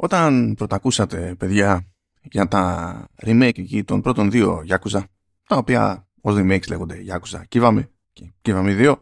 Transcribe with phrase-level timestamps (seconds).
[0.00, 1.86] Όταν πρωτακούσατε, παιδιά,
[2.22, 5.04] για τα remake εκεί των πρώτων δύο Yakuza,
[5.46, 8.96] τα οποία ως remakes λέγονται Yakuza Kiwami και Kiwami 2,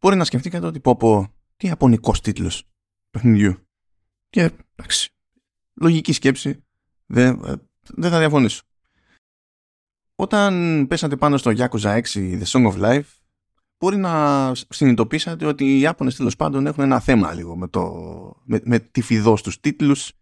[0.00, 2.68] μπορεί να σκεφτήκατε ότι πω πω τι απονικός τίτλος
[3.10, 3.56] παιχνιδιού.
[4.28, 5.14] Και εντάξει,
[5.74, 6.64] λογική σκέψη,
[7.06, 7.40] δεν,
[7.84, 8.62] δεν θα διαφωνήσω.
[10.14, 13.15] Όταν πέσατε πάνω στο Yakuza 6 The Song of Life,
[13.78, 17.92] μπορεί να συνειδητοποίησατε ότι οι Ιάπωνες τέλος πάντων έχουν ένα θέμα λίγο με, το,
[18.44, 20.12] με, με τη φιδός στους τίτλους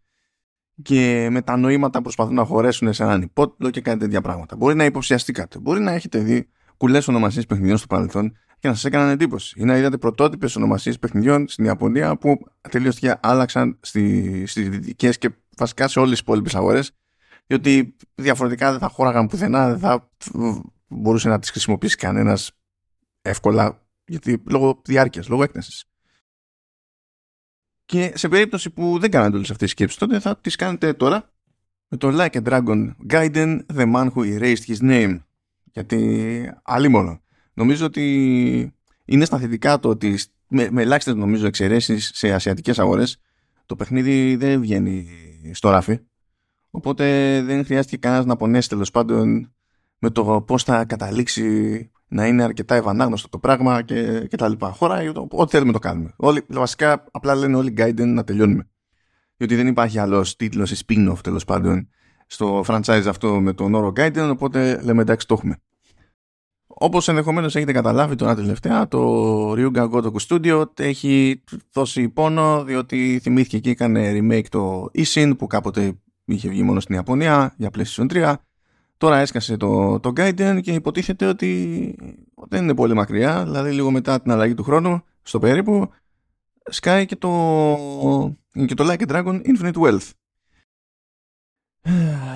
[0.82, 4.56] και με τα νοήματα που προσπαθούν να χωρέσουν σε έναν υπότιτλο και κάτι τέτοια πράγματα.
[4.56, 5.58] Μπορεί να υποψιαστήκατε.
[5.58, 9.60] Μπορεί να έχετε δει κουλές ονομασίες παιχνιδιών στο παρελθόν και να σας έκαναν εντύπωση.
[9.60, 12.38] Ή να είδατε πρωτότυπες ονομασίες παιχνιδιών στην Ιαπωνία που
[12.70, 16.90] τελείως άλλαξαν στις δυτικές και βασικά σε όλες τις υπόλοιπες αγορές.
[17.46, 20.10] Διότι διαφορετικά δεν θα χώραγαν πουθενά, δεν θα
[20.88, 22.52] μπορούσε να τις χρησιμοποιήσει κανένας
[23.24, 25.84] εύκολα γιατί λόγω διάρκειας, λόγω έκθεσης.
[27.84, 31.32] Και σε περίπτωση που δεν κάνατε όλες αυτές τις σκέψεις, τότε θα τις κάνετε τώρα
[31.88, 35.18] με το Like a Dragon Gaiden, The Man Who Erased His Name.
[35.72, 36.50] Γιατί
[36.90, 37.22] μόνο.
[37.54, 43.20] Νομίζω ότι είναι στα θετικά το ότι με, με ελάχιστες νομίζω εξαιρέσεις σε ασιατικές αγορές
[43.66, 45.06] το παιχνίδι δεν βγαίνει
[45.52, 46.00] στο ράφι.
[46.70, 47.04] Οπότε
[47.42, 49.52] δεν χρειάστηκε κανένας να πονέσει τέλος πάντων
[49.98, 54.70] με το πώς θα καταλήξει να είναι αρκετά ευανάγνωστο το πράγμα και, και τα λοιπά.
[54.70, 56.14] Χωράει ό,τι θέλουμε το κάνουμε.
[56.16, 58.68] Όλοι, βασικά απλά λένε όλοι Gaiden να τελειώνουμε.
[59.36, 61.88] Γιατί δεν υπάρχει άλλο τίτλος ή spin-off τέλος πάντων
[62.26, 65.56] στο franchise αυτό με τον όρο Gaiden, οπότε λέμε εντάξει το έχουμε.
[66.66, 73.58] Όπως ενδεχομένως έχετε καταλάβει τώρα τελευταία, το Ryuga Gotoku Studio έχει δώσει πόνο διότι θυμήθηκε
[73.58, 75.92] και έκανε remake το Isin που κάποτε
[76.24, 78.34] είχε βγει μόνο στην Ιαπωνία για PlayStation 3
[79.04, 81.98] Τώρα έσκασε το, το Gaiden και υποτίθεται ότι
[82.48, 85.90] δεν είναι πολύ μακριά, δηλαδή λίγο μετά την αλλαγή του χρόνου, στο περίπου,
[86.64, 87.30] σκάει και το,
[88.66, 90.10] και το Like a Dragon Infinite Wealth.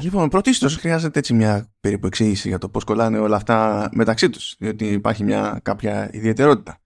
[0.03, 4.55] Λοιπόν, πρωτίστως χρειάζεται έτσι μια περίπου εξήγηση για το πώς κολλάνε όλα αυτά μεταξύ τους,
[4.59, 6.79] διότι υπάρχει μια κάποια ιδιαιτερότητα.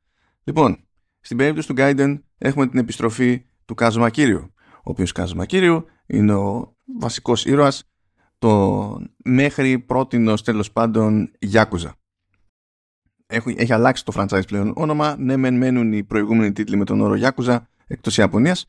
[0.44, 0.84] Λοιπόν,
[1.20, 6.34] στην περίπτωση του Gaiden έχουμε την επιστροφή του Κάζωμα Κύριου, ο οποίος Κάζωμα Κύριου είναι
[6.34, 7.91] ο βασικός ήρωας
[8.42, 11.90] το μέχρι πρότινος τέλος πάντων Yakuza.
[13.26, 15.16] Έχει, έχει αλλάξει το franchise πλέον όνομα.
[15.18, 18.66] Ναι, μεν μένουν οι προηγούμενοι τίτλοι με τον όρο Yakuza εκτός Ιαπωνίας,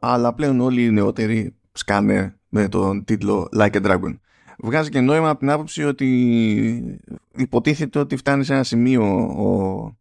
[0.00, 4.18] αλλά πλέον όλοι οι νεότεροι σκάνε με τον τίτλο Like a Dragon.
[4.58, 6.98] Βγάζει και νόημα από την άποψη ότι
[7.36, 9.02] υποτίθεται ότι φτάνει σε ένα σημείο
[9.36, 9.96] ο,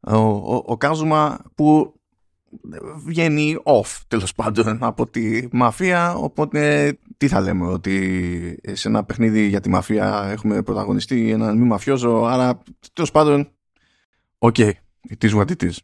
[0.00, 1.99] ο, ο, ο Κάζουμα που
[3.04, 9.46] βγαίνει off τέλος πάντων από τη μαφία οπότε τι θα λέμε ότι σε ένα παιχνίδι
[9.46, 12.62] για τη μαφία έχουμε πρωταγωνιστεί έναν μη μαφιόζο άρα
[12.92, 13.50] τέλος πάντων
[14.38, 14.70] οκ, okay,
[15.08, 15.76] it is what it is.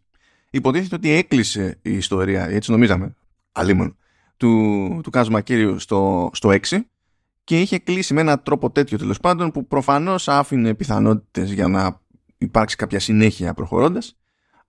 [0.50, 3.14] Υποτίθεται ότι έκλεισε η ιστορία έτσι νομίζαμε
[3.52, 3.96] αλίμονο
[4.36, 6.78] του, του Κάζουμα Κίριου στο, στο 6
[7.44, 12.00] και είχε κλείσει με έναν τρόπο τέτοιο τέλος πάντων που προφανώς άφηνε πιθανότητες για να
[12.38, 14.16] υπάρξει κάποια συνέχεια προχωρώντας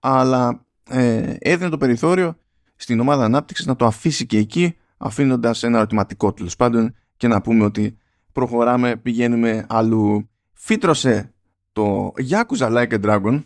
[0.00, 2.36] αλλά ε, έδινε το περιθώριο
[2.76, 7.40] στην ομάδα ανάπτυξης να το αφήσει και εκεί αφήνοντας ένα ερωτηματικό τέλος πάντων και να
[7.40, 7.98] πούμε ότι
[8.32, 10.30] προχωράμε, πηγαίνουμε αλλού.
[10.52, 11.32] Φύτρωσε
[11.72, 13.42] το Yakuza Like a Dragon.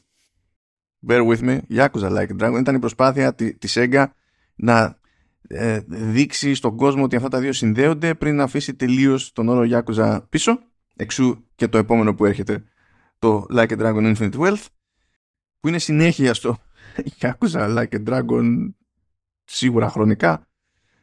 [1.07, 2.59] Bear with me, Yakuza Like a Dragon.
[2.61, 4.07] Ήταν η προσπάθεια της Sega
[4.55, 4.99] να
[5.49, 9.69] ε, δείξει στον κόσμο ότι αυτά τα δύο συνδέονται πριν να αφήσει τελείως τον όρο
[9.71, 10.59] Yakuza πίσω.
[10.97, 12.65] Εξού και το επόμενο που έρχεται
[13.19, 14.65] το Like a Dragon Infinite Wealth
[15.61, 16.59] που είναι συνέχεια στο
[17.21, 18.73] άκουσα Like a Dragon
[19.45, 20.47] σίγουρα χρονικά.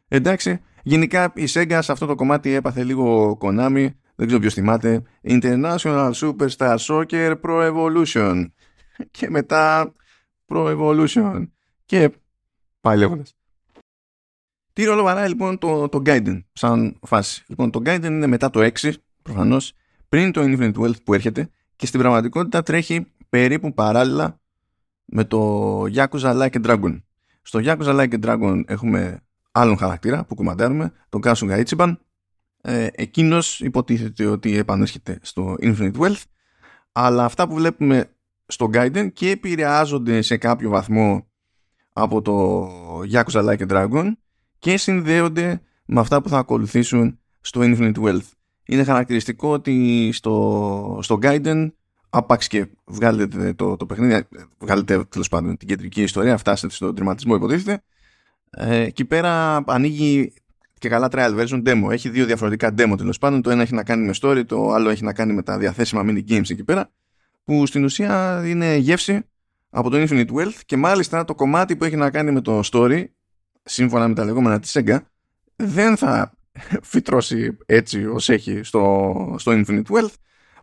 [0.08, 5.04] Εντάξει, γενικά η Sega σε αυτό το κομμάτι έπαθε λίγο Konami, δεν ξέρω ποιος θυμάται,
[5.24, 8.46] International Superstar Soccer Pro Evolution
[9.18, 9.94] και μετά
[10.48, 11.48] Pro Evolution
[11.86, 12.12] και
[12.82, 13.34] πάει λέγοντας.
[14.74, 18.70] Τι ρόλο βαράει λοιπόν το, το Gaiden σαν φάση; Λοιπόν το Gaiden είναι μετά το
[18.80, 19.74] 6 προφανώς
[20.10, 24.40] πριν το Infinite Wealth που έρχεται και στην πραγματικότητα τρέχει περίπου παράλληλα
[25.10, 27.02] με το Yakuza Like a Dragon.
[27.42, 29.20] Στο Yakuza Like a Dragon έχουμε
[29.52, 31.96] άλλον χαρακτήρα που κουμαντέρουμε, τον Kasuga Ichiban.
[32.62, 36.24] Ε, εκείνος υποτίθεται ότι επανέρχεται στο Infinite Wealth,
[36.92, 38.10] αλλά αυτά που βλέπουμε
[38.46, 41.28] στο Gaiden και επηρεάζονται σε κάποιο βαθμό
[41.94, 42.68] από το
[43.12, 44.12] Yakuza Like a Dragon
[44.60, 48.32] και συνδέονται με αυτά που θα ακολουθήσουν στο Infinite Wealth.
[48.66, 51.70] Είναι χαρακτηριστικό ότι στο, στο Gaiden
[52.10, 54.28] άπαξ και βγάλετε το, το παιχνίδι,
[54.60, 57.82] βγάλετε τέλος πάντων την κεντρική ιστορία, φτάσετε στον τερματισμό υποτίθεται.
[58.50, 60.34] Ε, εκεί πέρα ανοίγει
[60.80, 61.92] και καλά trial version demo.
[61.92, 63.42] Έχει δύο διαφορετικά demo τέλος πάντων.
[63.42, 66.02] Το ένα έχει να κάνει με story, το άλλο έχει να κάνει με τα διαθέσιμα
[66.06, 66.92] mini games εκεί πέρα.
[67.44, 69.22] Που στην ουσία είναι γεύση
[69.70, 73.06] από το Infinite Wealth και μάλιστα το κομμάτι που έχει να κάνει με το story,
[73.64, 74.98] σύμφωνα με τα λεγόμενα της Sega,
[75.56, 76.34] δεν θα
[76.92, 80.14] φυτρώσει έτσι ως έχει στο, στο Infinite Wealth.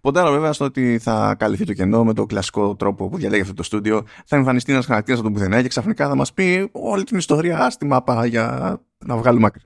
[0.07, 3.55] Ποντάρω βέβαια στο ότι θα καλυφθεί το κενό με το κλασικό τρόπο που διαλέγει αυτό
[3.55, 4.07] το στούντιο.
[4.25, 7.71] Θα εμφανιστεί ένας χαρακτήρας από το πουθενά και ξαφνικά θα μας πει όλη την ιστορία
[7.71, 9.63] στη μάπα για να βγάλουμε άκρη.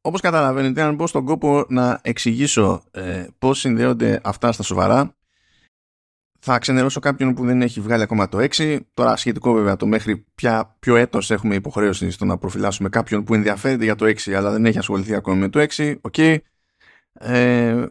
[0.00, 5.16] Όπως καταλαβαίνετε, αν μπω στον κόπο να εξηγήσω ε, πώς συνδέονται αυτά στα σοβαρά,
[6.38, 8.78] θα ξενερώσω κάποιον που δεν έχει βγάλει ακόμα το 6.
[8.94, 13.34] Τώρα σχετικό βέβαια το μέχρι ποια, ποιο έτος έχουμε υποχρέωση στο να προφυλάσσουμε κάποιον που
[13.34, 15.94] ενδιαφέρεται για το 6 αλλά δεν έχει ασχοληθεί ακόμα με το 6.
[16.00, 16.14] OK.
[16.16, 16.36] Okay.
[17.12, 17.86] Ε,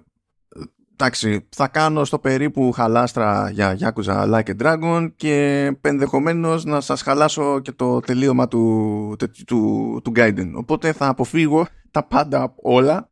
[0.93, 7.01] εντάξει, θα κάνω στο περίπου χαλάστρα για Yakuza Like a Dragon και ενδεχομένως να σας
[7.01, 10.51] χαλάσω και το τελείωμα του, του, του, του Gaiden.
[10.55, 13.11] Οπότε θα αποφύγω τα πάντα όλα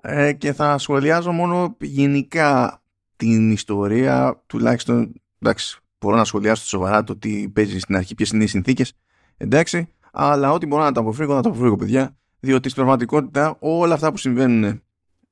[0.00, 2.82] ε, και θα σχολιάζω μόνο γενικά
[3.16, 8.44] την ιστορία τουλάχιστον εντάξει μπορώ να σχολιάσω σοβαρά το τι παίζει στην αρχή ποιες είναι
[8.44, 8.92] οι συνθήκες
[9.36, 13.94] εντάξει αλλά ό,τι μπορώ να τα αποφύγω να τα αποφύγω παιδιά διότι στην πραγματικότητα όλα
[13.94, 14.82] αυτά που συμβαίνουν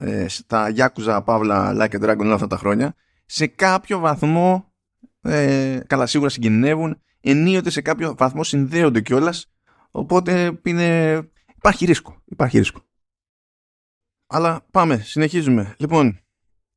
[0.03, 2.95] ε, στα Yakuza, Παύλα, Like a Dragon όλα αυτά τα χρόνια
[3.27, 4.73] σε κάποιο βαθμό
[5.23, 9.53] ε, καλά σίγουρα συγκινδυνεύουν ενίοτε σε κάποιο βαθμό συνδέονται κιόλας.
[9.91, 11.21] οπότε είναι,
[11.57, 12.81] υπάρχει ρίσκο υπάρχει ρίσκο
[14.27, 16.21] αλλά πάμε, συνεχίζουμε λοιπόν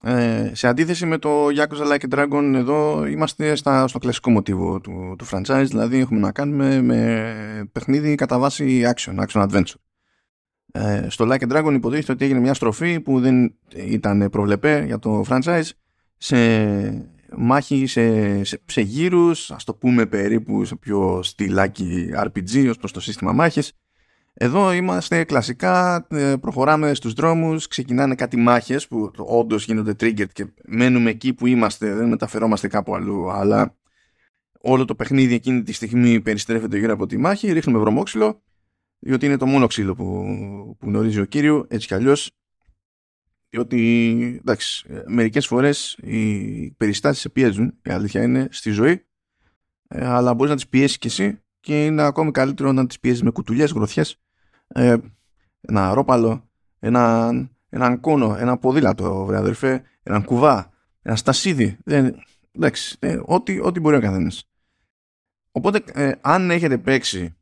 [0.02, 4.80] ε, σε αντίθεση με το Yakuza Like a Dragon εδώ είμαστε στα, στο κλασικό μοτίβο
[4.80, 9.80] του, του franchise δηλαδή έχουμε να κάνουμε με παιχνίδι κατά βάση action, action adventure
[10.78, 15.00] ε, στο Like a Dragon υποτίθεται ότι έγινε μια στροφή που δεν ήταν προβλεπέ για
[15.00, 15.70] το franchise
[16.18, 16.38] σε
[17.38, 22.92] μάχη σε, σε, σε γύρους, ας το πούμε περίπου σε πιο στυλάκι RPG ως προς
[22.92, 23.72] το σύστημα μάχης.
[24.34, 30.46] Εδώ είμαστε κλασικά, ε, προχωράμε στους δρόμους, ξεκινάνε κάτι μάχες που όντως γίνονται triggered και
[30.66, 33.76] μένουμε εκεί που είμαστε, δεν μεταφερόμαστε κάπου αλλού, αλλά
[34.62, 38.42] όλο το παιχνίδι εκείνη τη στιγμή περιστρέφεται γύρω από τη μάχη, ρίχνουμε βρωμόξυλο
[39.06, 40.06] διότι είναι το μόνο ξύλο που,
[40.80, 42.32] που γνωρίζει ο κύριο, έτσι κι αλλιώς,
[43.50, 49.06] διότι, εντάξει, μερικές φορές οι περιστάσεις σε πιέζουν, η αλήθεια είναι, στη ζωή,
[49.88, 53.24] ε, αλλά μπορείς να τις πιέσεις κι εσύ και είναι ακόμη καλύτερο να τις πιέζεις
[53.24, 54.22] με κουτουλιές, γροθιές,
[54.68, 54.98] ε,
[55.62, 56.50] ένα ρόπαλο,
[56.80, 57.32] ένα,
[57.70, 62.16] έναν κόνο, ένα ποδήλατο, βρε αδερφέ, έναν κουβά, ένα στασίδι, δεν,
[62.52, 64.50] εντάξει, ε, ό,τι, ό,τι μπορεί ο καθένας.
[65.52, 67.36] Οπότε, ε, αν έχετε παίξει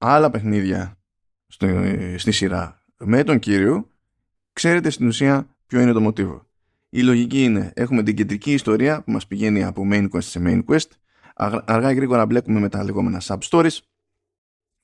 [0.00, 0.98] άλλα παιχνίδια
[2.16, 3.90] στη σειρά με τον κύριο,
[4.52, 6.46] ξέρετε στην ουσία ποιο είναι το μοτίβο.
[6.88, 10.64] Η λογική είναι, έχουμε την κεντρική ιστορία που μας πηγαίνει από main quest σε main
[10.64, 10.88] quest,
[11.64, 13.78] αργά ή γρήγορα μπλέκουμε με τα λεγόμενα sub stories,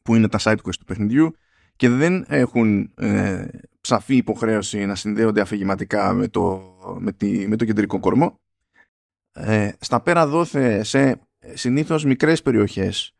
[0.02, 1.36] που είναι τα side quest του παιχνιδιού,
[1.76, 3.46] και δεν έχουν ε,
[3.80, 8.40] ψαφή υποχρέωση να συνδέονται αφηγηματικά με το, με, τη, με το κεντρικό κορμό.
[9.32, 11.20] Ε, στα πέρα δόθε σε
[11.54, 13.15] συνήθως μικρές περιοχές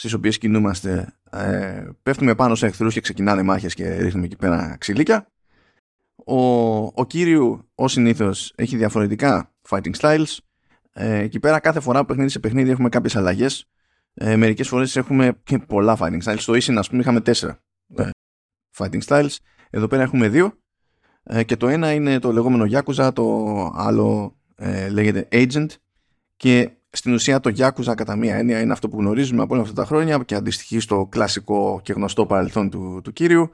[0.00, 4.76] στις οποίες κινούμαστε ε, πέφτουμε πάνω σε εχθρούς και ξεκινάνε μάχες και ρίχνουμε εκεί πέρα
[4.78, 5.26] ξυλίκια.
[6.24, 6.36] Ο,
[6.84, 10.36] ο Κύριου, ω συνήθως, έχει διαφορετικά fighting styles.
[10.92, 13.68] Ε, εκεί πέρα κάθε φορά που παιχνίδι σε παιχνίδι έχουμε κάποιες αλλαγές.
[14.14, 16.38] Ε, μερικές φορές έχουμε και πολλά fighting styles.
[16.38, 17.62] Στο Ίσιν, ας πούμε, είχαμε τέσσερα
[17.96, 18.08] ε,
[18.76, 19.36] fighting styles.
[19.70, 20.58] Εδώ πέρα έχουμε δύο.
[21.22, 25.68] Ε, και το ένα είναι το λεγόμενο Yakuza, το άλλο ε, λέγεται Agent.
[26.36, 29.74] Και στην ουσία το Yakuza κατά μία έννοια είναι αυτό που γνωρίζουμε από όλα αυτά
[29.74, 33.50] τα χρόνια και αντιστοιχεί στο κλασικό και γνωστό παρελθόν του, του κύριου.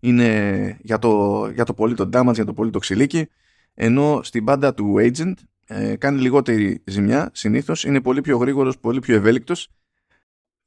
[0.00, 3.28] Είναι για το, για το πολύ το damage, για το πολύ το ξυλίκι.
[3.74, 5.34] Ενώ στην πάντα του Agent
[5.66, 9.68] ε, κάνει λιγότερη ζημιά συνήθως, είναι πολύ πιο γρήγορος, πολύ πιο ευέλικτος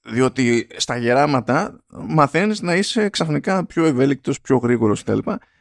[0.05, 5.17] διότι στα γεράματα μαθαίνεις να είσαι ξαφνικά πιο ευέλικτος, πιο γρήγορος κτλ.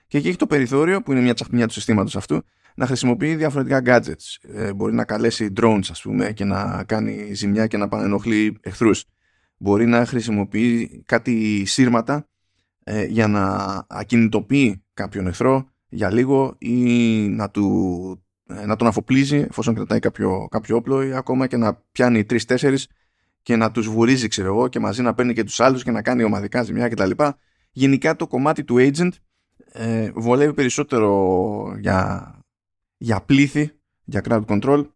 [0.06, 3.82] Και εκεί έχει το περιθώριο που είναι μια τσαχμιά του συστήματος αυτού να χρησιμοποιεί διαφορετικά
[3.84, 4.54] gadgets.
[4.54, 9.04] Ε, μπορεί να καλέσει drones ας πούμε και να κάνει ζημιά και να ενοχλεί εχθρούς.
[9.56, 12.28] Μπορεί να χρησιμοποιεί κάτι σύρματα
[12.84, 13.56] ε, για να
[13.88, 16.76] ακινητοποιεί κάποιον εχθρό για λίγο ή
[17.28, 21.74] να, του, ε, να τον αφοπλίζει εφόσον κρατάει κάποιο, κάποιο όπλο ή ακόμα και να
[21.92, 22.88] πιάνει τρεις-τέσσερις
[23.42, 26.02] και να τους βουρίζει ξέρω εγώ και μαζί να παίρνει και τους άλλους και να
[26.02, 27.10] κάνει ομαδικά ζημιά κτλ.
[27.72, 29.10] Γενικά το κομμάτι του agent
[29.72, 32.36] ε, βολεύει περισσότερο για
[33.02, 33.70] για πλήθη,
[34.04, 34.86] για crowd control.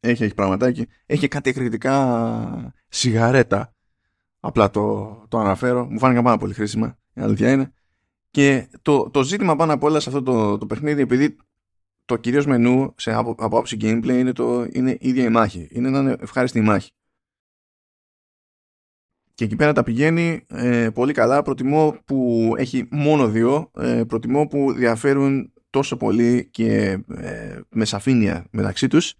[0.00, 0.86] Έχει, έχει πραγματάκι.
[1.06, 3.74] Έχει κάτι εκρηκτικά σιγαρέτα.
[4.40, 5.86] Απλά το, το αναφέρω.
[5.90, 6.98] Μου φάνηκαν πάρα πολύ χρήσιμα.
[7.14, 7.72] Η αλήθεια είναι.
[8.30, 11.36] Και το, το ζήτημα πάνω απ' όλα σε αυτό το, το παιχνίδι, επειδή
[12.04, 15.68] το κυρίως μενού σε, από, από άποψη gameplay είναι, το, είναι ίδια η μάχη.
[15.70, 16.90] Είναι ένα ευχάριστη η μάχη.
[19.34, 21.42] Και εκεί πέρα τα πηγαίνει ε, πολύ καλά.
[21.42, 23.70] Προτιμώ που έχει μόνο δύο.
[23.76, 29.14] Ε, προτιμώ που διαφέρουν τόσο πολύ και ε, με σαφήνεια μεταξύ τους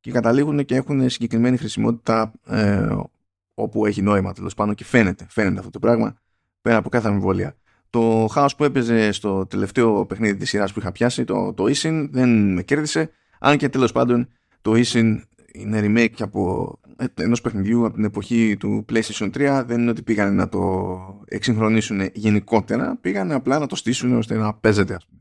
[0.00, 2.96] και καταλήγουν και έχουν συγκεκριμένη χρησιμότητα ε,
[3.54, 6.16] όπου έχει νόημα τέλος πάνω και φαίνεται, φαίνεται αυτό το πράγμα
[6.60, 7.56] πέρα από κάθε αμφιβολία.
[7.90, 12.08] Το χάος που έπαιζε στο τελευταίο παιχνίδι της σειράς που είχα πιάσει, το, το Isin,
[12.10, 13.10] δεν με κέρδισε.
[13.38, 14.28] Αν και τέλος πάντων
[14.60, 15.20] το Isin
[15.52, 16.72] είναι remake από
[17.14, 22.00] ενός παιχνιδιού από την εποχή του PlayStation 3 δεν είναι ότι πήγανε να το εξυγχρονίσουν
[22.12, 25.20] γενικότερα πήγανε απλά να το στήσουν ώστε να παίζεται ας πούμε.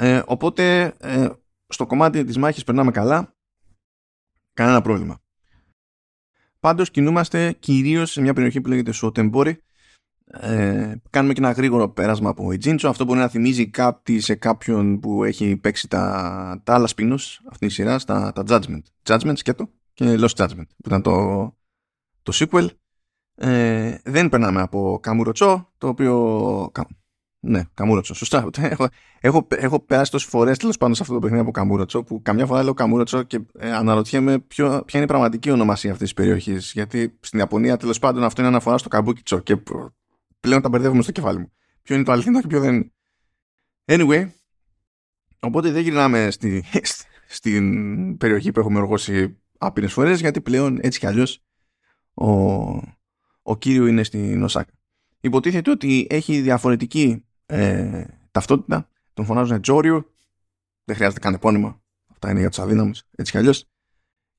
[0.00, 1.28] Ε, οπότε ε,
[1.68, 3.36] στο κομμάτι της μάχης περνάμε καλά.
[4.52, 5.20] Κανένα πρόβλημα.
[6.60, 9.62] Πάντως κινούμαστε κυρίως σε μια περιοχή που λέγεται Σοτεμπόρι
[10.30, 12.88] ε, κάνουμε και ένα γρήγορο πέρασμα από Ιτζίντσο.
[12.88, 17.72] Αυτό μπορεί να θυμίζει κάτι σε κάποιον που έχει παίξει τα, τα άλλα σπίνους αυτής
[17.72, 18.82] η σειράς, τα, τα Judgment.
[19.02, 21.46] Judgment σκέτο και Lost Judgment που ήταν το,
[22.22, 22.68] το sequel.
[23.34, 26.70] Ε, δεν περνάμε από Καμουροτσό το οποίο
[27.40, 28.50] ναι, Καμούροτσο, σωστά.
[28.60, 28.88] Έχω,
[29.20, 32.46] έχω, έχω περάσει τόσες φορές τέλος πάντων σε αυτό το παιχνίδι από Καμούροτσο που καμιά
[32.46, 36.72] φορά λέω Καμούροτσο και ε, αναρωτιέμαι ποιο, ποια είναι η πραγματική ονομασία αυτής της περιοχής.
[36.72, 39.56] Γιατί στην Ιαπωνία τέλος πάντων αυτό είναι αναφορά στο Καμπούκιτσο και
[40.40, 41.52] πλέον τα μπερδεύουμε στο κεφάλι μου.
[41.82, 42.92] Ποιο είναι το αληθινό και ποιο δεν είναι.
[43.84, 44.30] Anyway,
[45.40, 46.64] οπότε δεν γυρνάμε στη,
[47.36, 51.42] στην περιοχή που έχουμε οργώσει άπειρες φορές γιατί πλέον έτσι κι αλλιώς
[52.14, 52.30] ο,
[53.42, 54.72] ο κύριο είναι στην Οσάκα.
[55.20, 58.88] Υποτίθεται ότι έχει διαφορετική ε, ταυτότητα.
[59.14, 60.10] Τον φωνάζουν Τζόριο.
[60.84, 61.82] Δεν χρειάζεται καν επώνυμα.
[62.10, 63.64] Αυτά είναι για τους αδύναμους, έτσι κι αλλιώς.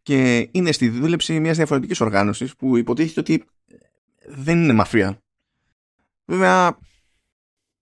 [0.01, 3.43] Και είναι στη δούλεψη μιας διαφορετικής οργάνωσης που υποτίθεται ότι
[4.27, 5.21] δεν είναι μαφία.
[6.25, 6.77] Βέβαια,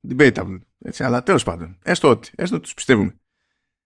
[0.09, 0.59] debatable.
[0.79, 3.15] Έτσι, αλλά τέλος πάντων, έστω ότι, έστω ότι τους πιστεύουμε.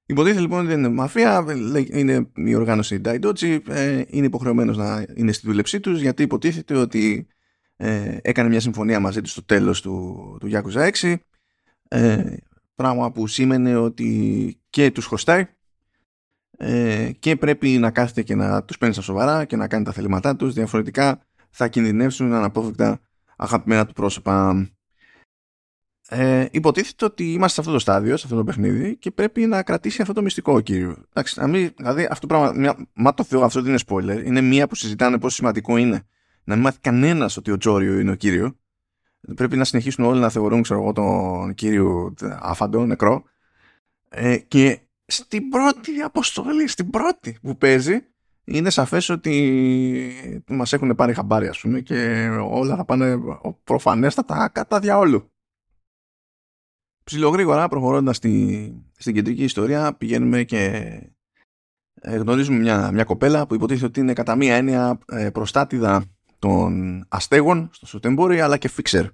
[0.06, 1.46] Υποτίθεται λοιπόν ότι δεν είναι μαφία,
[1.92, 7.28] είναι η οργάνωση Daidoji, ε, είναι υποχρεωμένος να είναι στη δούλεψή τους γιατί υποτίθεται ότι
[7.76, 11.16] ε, έκανε μια συμφωνία μαζί τους στο τέλος του, του Yakuza 6
[11.94, 12.38] ε,
[12.76, 15.48] πράγμα που σήμαινε ότι και τους χρωστάει
[16.58, 19.92] ε, και πρέπει να κάθεται και να τους παίρνει στα σοβαρά και να κάνει τα
[19.92, 23.00] θελήματά τους διαφορετικά θα κινδυνεύσουν αναπόφευκτα
[23.36, 24.66] αγαπημένα του πρόσωπα
[26.14, 29.64] ε, υποτίθεται ότι είμαστε σε αυτό το στάδιο, σε αυτό το παιχνίδι και πρέπει να
[29.64, 30.96] κρατήσει αυτό το μυστικό ο κύριος.
[31.10, 31.42] Εντάξει,
[31.78, 34.76] δηλαδή αυτό το πράγμα, μια, μα το Θεό αυτό δεν είναι spoiler, είναι μία που
[34.76, 36.04] συζητάνε πόσο σημαντικό είναι
[36.44, 38.52] να μην μάθει κανένας ότι ο Τζόριο είναι ο κύριος.
[39.36, 43.24] Πρέπει να συνεχίσουν όλοι να θεωρούν, ξέρω εγώ, τον κύριο άφαντο, νεκρό.
[44.10, 48.06] Ε, και στην πρώτη αποστολή, στην πρώτη που παίζει,
[48.44, 53.18] είναι σαφές ότι μας έχουν πάρει χαμπάρι, ας πούμε, και όλα θα πάνε
[53.64, 55.32] προφανέστατα κατά διαόλου.
[57.04, 60.66] Ψιλογρήγορα, προχωρώντας στη, στην κεντρική ιστορία, πηγαίνουμε και
[61.94, 66.04] ε, γνωρίζουμε μια, μια κοπέλα που υποτίθεται ότι είναι κατά μία έννοια ε, προστάτηδα
[66.40, 69.06] των αστέγων στο Σωτεμπόρι αλλά και fixer.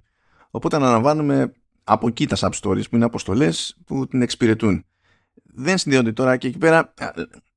[0.50, 1.52] Οπότε αναλαμβάνουμε
[1.84, 4.84] από εκεί τα sub stories που είναι αποστολές που την εξυπηρετούν.
[5.54, 6.94] Δεν συνδέονται τώρα και εκεί πέρα.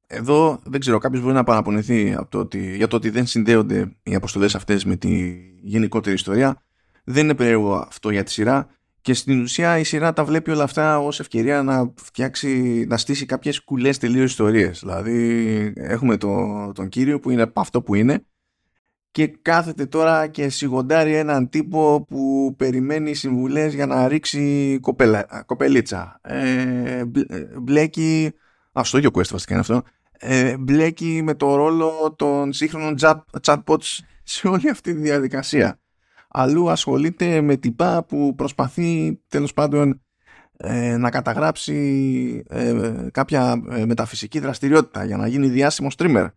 [0.08, 3.96] Εδώ δεν ξέρω, κάποιος μπορεί να παραπονεθεί από το ότι, για το ότι δεν συνδέονται
[4.04, 6.62] οι αποστολές αυτές με τη γενικότερη ιστορία.
[7.04, 8.68] Δεν είναι περίεργο αυτό για τη σειρά.
[9.02, 13.26] Και στην ουσία η σειρά τα βλέπει όλα αυτά ως ευκαιρία να φτιάξει, να στήσει
[13.26, 14.80] κάποιες κουλές τελείως ιστορίες.
[14.80, 18.26] Δηλαδή έχουμε το, τον κύριο που είναι αυτό που είναι
[19.12, 26.20] και κάθεται τώρα και σιγοντάρει έναν τύπο που περιμένει συμβουλές για να ρίξει κοπελα, κοπελίτσα.
[26.22, 27.04] Ε,
[27.62, 28.32] μπλέκει...
[28.80, 29.82] Α, στο ίδιο quest βασικά είναι αυτό.
[30.12, 35.80] Ε, μπλέκει με το ρόλο των σύγχρονων chat, chatbots σε όλη αυτή τη διαδικασία.
[36.30, 40.02] Αλλού ασχολείται με τυπά που προσπαθεί τέλος πάντων
[40.58, 46.28] ε, να καταγράψει ε, κάποια ε, μεταφυσική δραστηριότητα για να γίνει διάσημο streamer.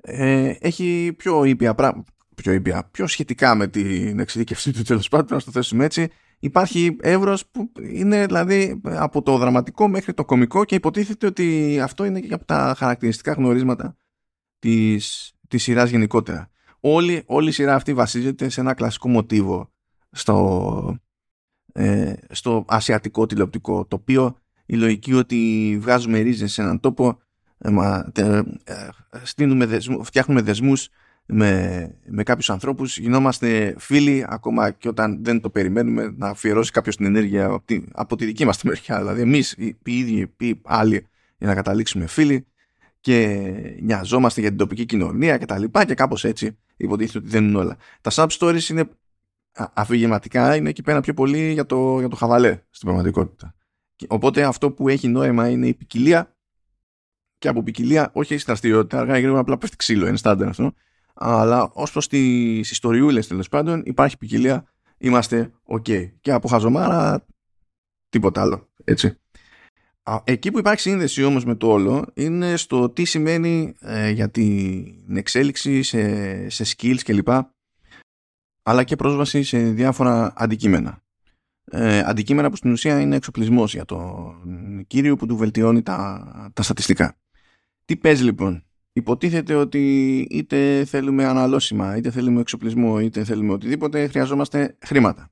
[0.00, 5.36] Ε, έχει πιο ήπια πράγματα πιο ήπια, πιο σχετικά με την εξειδικευσή του τέλος πάντων,
[5.36, 10.64] να το θέσουμε έτσι, υπάρχει εύρος που είναι δηλαδή από το δραματικό μέχρι το κομικό
[10.64, 13.96] και υποτίθεται ότι αυτό είναι και από τα χαρακτηριστικά γνωρίσματα
[14.58, 16.50] της, της σειράς γενικότερα.
[16.80, 19.70] Όλη, όλη η σειρά αυτή βασίζεται σε ένα κλασικό μοτίβο
[20.10, 20.98] στο,
[21.72, 27.18] ε, στο ασιατικό τηλεοπτικό τοπίο η λογική ότι βγάζουμε ρίζες σε έναν τόπο
[27.58, 27.70] ε,
[28.14, 28.88] ε, ε
[30.02, 30.88] φτιάχνουμε δεσμούς
[31.30, 32.98] με, με κάποιους ανθρώπους.
[32.98, 37.84] Γινόμαστε φίλοι ακόμα και όταν δεν το περιμένουμε να αφιερώσει κάποιος την ενέργεια από τη,
[37.92, 38.98] από τη δική μας τη μεριά.
[38.98, 41.06] Δηλαδή εμείς οι, οι ίδιοι οι άλλοι
[41.38, 42.46] για να καταλήξουμε φίλοι
[43.00, 47.48] και νοιαζόμαστε για την τοπική κοινωνία και τα λοιπά και κάπως έτσι υποτίθεται ότι δεν
[47.48, 47.76] είναι όλα.
[48.00, 48.88] Τα sub stories είναι
[49.72, 53.54] αφηγηματικά είναι εκεί πέρα πιο πολύ για το, για το χαβαλέ στην πραγματικότητα.
[54.08, 56.36] Οπότε αυτό που έχει νόημα είναι η ποικιλία
[57.38, 60.72] και από ποικιλία όχι η δραστηριότητα αργά ή γρήγορα απλά πέφτει ξύλο είναι στάνταρ αυτό
[61.20, 64.64] αλλά ως προς τις ιστοριούλες τέλος πάντων υπάρχει ποικιλία,
[64.98, 66.10] είμαστε ok.
[66.20, 67.26] Και από χαζομάρα
[68.08, 68.68] τίποτα άλλο.
[68.84, 69.18] Έτσι.
[70.24, 75.16] Εκεί που υπάρχει σύνδεση όμως με το όλο είναι στο τι σημαίνει ε, για την
[75.16, 77.28] εξέλιξη σε, σε skills κλπ.
[78.62, 81.02] αλλά και πρόσβαση σε διάφορα αντικείμενα.
[81.70, 86.62] Ε, αντικείμενα που στην ουσία είναι εξοπλισμός για τον κύριο που του βελτιώνει τα, τα
[86.62, 87.16] στατιστικά.
[87.84, 88.67] Τι παίζει λοιπόν;
[88.98, 95.30] Υποτίθεται ότι είτε θέλουμε αναλώσιμα, είτε θέλουμε εξοπλισμό, είτε θέλουμε οτιδήποτε, χρειαζόμαστε χρήματα.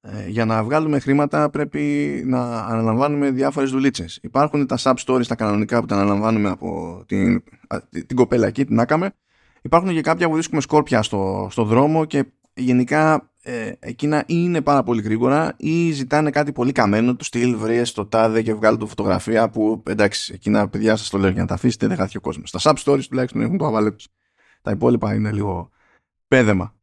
[0.00, 1.82] Ε, για να βγάλουμε χρήματα πρέπει
[2.26, 4.18] να αναλαμβάνουμε διάφορες δουλίτσες.
[4.22, 7.42] Υπάρχουν τα sub stories τα κανονικά που τα αναλαμβάνουμε από την,
[8.06, 9.10] την κοπέλα εκεί, την άκαμε.
[9.62, 14.60] Υπάρχουν και κάποια που βρίσκουμε σκόρπια στο, στο δρόμο και γενικά ε, εκείνα ή είναι
[14.60, 18.76] πάρα πολύ γρήγορα ή ζητάνε κάτι πολύ καμένο του στυλ βρει το τάδε και βγάλει
[18.76, 22.16] το φωτογραφία που εντάξει εκείνα παιδιά σας το λέω για να τα αφήσετε δεν χάθηκε
[22.16, 22.50] ο κόσμος.
[22.50, 23.94] Τα sub stories τουλάχιστον έχουν το αβαλέ
[24.62, 25.70] Τα υπόλοιπα είναι λίγο
[26.28, 26.74] πέδεμα.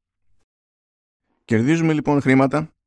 [1.46, 2.79] Κερδίζουμε λοιπόν χρήματα ε,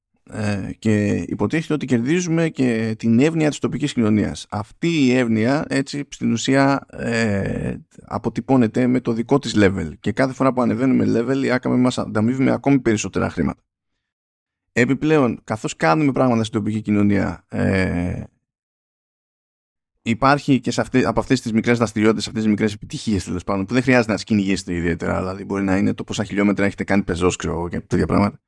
[0.79, 4.47] και υποτίθεται ότι κερδίζουμε και την εύνοια της τοπικής κοινωνίας.
[4.51, 10.33] Αυτή η εύνοια έτσι στην ουσία ε, αποτυπώνεται με το δικό της level και κάθε
[10.33, 13.63] φορά που ανεβαίνουμε level η άκαμε μας ανταμείβει με ακόμη περισσότερα χρήματα.
[14.73, 18.23] Επιπλέον, καθώς κάνουμε πράγματα στην τοπική κοινωνία ε,
[20.03, 23.65] υπάρχει και σε αυτές, από αυτές τις μικρές δραστηριότητες, αυτές τις μικρές επιτυχίες τέλος πάντων,
[23.65, 26.85] που δεν χρειάζεται να τις κυνηγήσετε ιδιαίτερα, δηλαδή μπορεί να είναι το πόσα χιλιόμετρα έχετε
[26.85, 28.41] κάνει πεζός ξέρω, και τέτοια πράγματα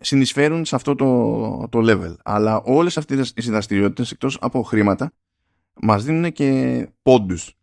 [0.00, 2.14] συνεισφέρουν σε αυτό το, το level.
[2.22, 5.12] Αλλά όλες αυτές οι δραστηριότητες εκτός από χρήματα
[5.82, 7.54] μας δίνουν και πόντους.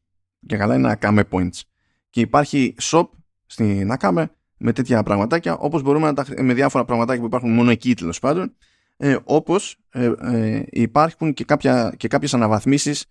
[0.46, 1.62] Και καλά είναι Akame Points.
[2.10, 3.08] Και υπάρχει shop
[3.46, 4.26] στην Akame
[4.58, 8.20] με τέτοια πραγματάκια όπως μπορούμε να τα με διάφορα πραγματάκια που υπάρχουν μόνο εκεί τέλος
[8.20, 8.56] πάντων
[8.98, 13.06] ε, όπως ε, ε, υπάρχουν και, κάποια, και κάποιες αναβαθμίσεις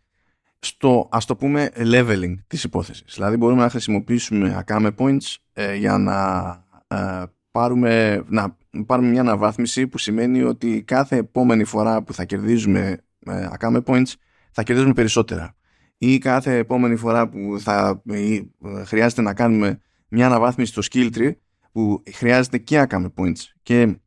[0.58, 3.12] στο ας το πούμε leveling της υπόθεσης.
[3.14, 6.48] Δηλαδή μπορούμε να χρησιμοποιήσουμε Akame Points ε, για να
[6.88, 7.22] ε,
[7.56, 13.48] πάρουμε, να πάρουμε μια αναβάθμιση που σημαίνει ότι κάθε επόμενη φορά που θα κερδίζουμε ε,
[13.58, 14.12] Akame Points
[14.50, 15.56] θα κερδίζουμε περισσότερα
[15.98, 18.40] ή κάθε επόμενη φορά που θα ε,
[18.84, 21.32] χρειάζεται να κάνουμε μια αναβάθμιση στο skill tree
[21.72, 23.98] που χρειάζεται και Akame Points και,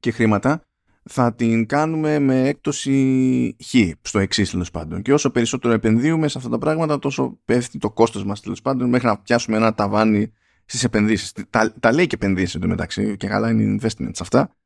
[0.00, 0.62] και χρήματα
[1.02, 5.02] θα την κάνουμε με έκπτωση χ στο εξής τέλος πάντων.
[5.02, 8.88] Και όσο περισσότερο επενδύουμε σε αυτά τα πράγματα, τόσο πέφτει το κόστος μας τέλος πάντων
[8.88, 10.32] μέχρι να πιάσουμε ένα ταβάνι
[10.70, 11.32] στις επενδύσεις.
[11.50, 14.56] Τα, τα λέει και επενδύσεις εντωμεταξύ και καλά είναι investments αυτά.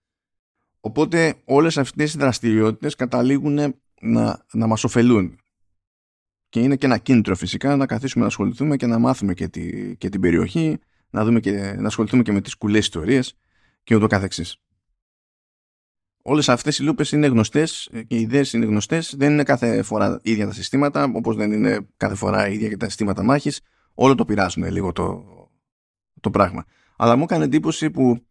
[0.80, 5.38] Οπότε όλες αυτές οι δραστηριότητες καταλήγουν να, να μας ωφελούν.
[6.48, 9.96] Και είναι και ένα κίνητρο φυσικά να καθίσουμε να ασχοληθούμε και να μάθουμε και, τη,
[9.96, 10.78] και την περιοχή,
[11.10, 13.36] να, δούμε και, να ασχοληθούμε και με τις κουλές ιστορίες
[13.82, 14.56] και ούτω καθεξής.
[16.22, 19.14] Όλες αυτές οι λούπες είναι γνωστές και οι ιδέες είναι γνωστές.
[19.16, 22.86] Δεν είναι κάθε φορά ίδια τα συστήματα, όπως δεν είναι κάθε φορά ίδια και τα
[22.86, 23.60] συστήματα μάχης.
[23.94, 25.33] Όλο το πειράζουν λίγο το,
[26.24, 26.64] το πράγμα.
[26.96, 28.26] Αλλά μου έκανε εντύπωση που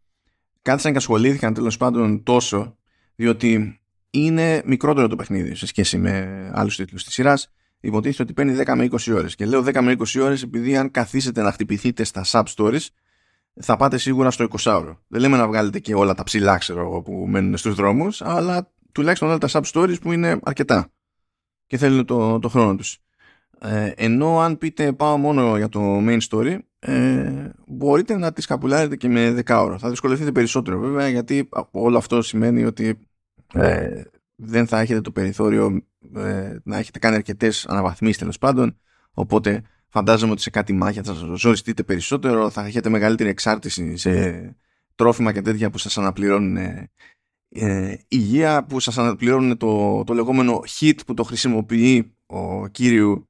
[0.61, 2.77] κάθισαν και ασχολήθηκαν τέλος πάντων τόσο,
[3.15, 3.79] διότι
[4.09, 7.51] είναι μικρότερο το παιχνίδι σε σχέση με άλλους τίτλους της σειράς.
[7.79, 9.35] Υποτίθεται ότι παίρνει 10 με 20 ώρες.
[9.35, 12.87] Και λέω 10 με 20 ώρες επειδή αν καθίσετε να χτυπηθείτε στα sub stories,
[13.61, 14.99] θα πάτε σίγουρα στο 20 ώρο.
[15.07, 18.71] Δεν λέμε να βγάλετε και όλα τα ψηλά, ξέρω εγώ, που μένουν στους δρόμους, αλλά
[18.91, 20.91] τουλάχιστον όλα τα sub stories που είναι αρκετά
[21.67, 23.02] και θέλουν το, το χρόνο τους.
[23.65, 28.95] Ε, ενώ αν πείτε πάω μόνο για το main story, ε, μπορείτε να τις καπουλάρετε
[28.95, 29.77] και με 10 ώρα.
[29.77, 32.99] Θα δυσκολευτείτε περισσότερο βέβαια γιατί όλο αυτό σημαίνει ότι
[33.53, 34.01] ε,
[34.35, 35.83] δεν θα έχετε το περιθώριο
[36.15, 38.77] ε, να έχετε κάνει αρκετές αναβαθμίσεις τέλος πάντων
[39.13, 44.55] οπότε φαντάζομαι ότι σε κάτι μάχια θα σας ζοριστείτε περισσότερο θα έχετε μεγαλύτερη εξάρτηση σε
[44.95, 46.91] τρόφιμα και τέτοια που σας αναπληρώνουν ε,
[47.49, 53.27] ε υγεία που σας αναπληρώνουν το, το λεγόμενο hit που το χρησιμοποιεί ο κύριο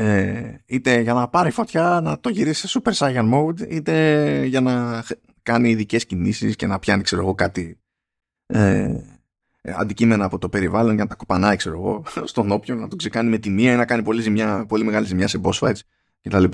[0.00, 4.60] ε, είτε για να πάρει φωτιά να το γυρίσει σε Super Saiyan Mode είτε για
[4.60, 5.04] να
[5.42, 7.80] κάνει ειδικές κινήσεις και να πιάνει ξέρω εγώ κάτι
[8.46, 9.00] ε,
[9.62, 13.30] αντικείμενα από το περιβάλλον για να τα κοπανάει ξέρω εγώ στον όποιον να το ξεκάνει
[13.30, 15.80] με τη μία ή να κάνει πολύ, ζημιά, πολύ μεγάλη ζημιά σε boss fights
[16.20, 16.44] κτλ.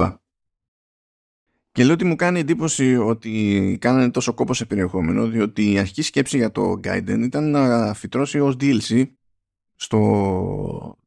[1.73, 6.03] Και λέω ότι μου κάνει εντύπωση ότι κάνανε τόσο κόπο σε περιεχόμενο διότι η αρχική
[6.03, 9.05] σκέψη για το Gaiden ήταν να φυτρώσει ως DLC
[9.75, 10.99] στο...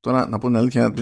[0.00, 0.94] Τώρα να πω την αλήθεια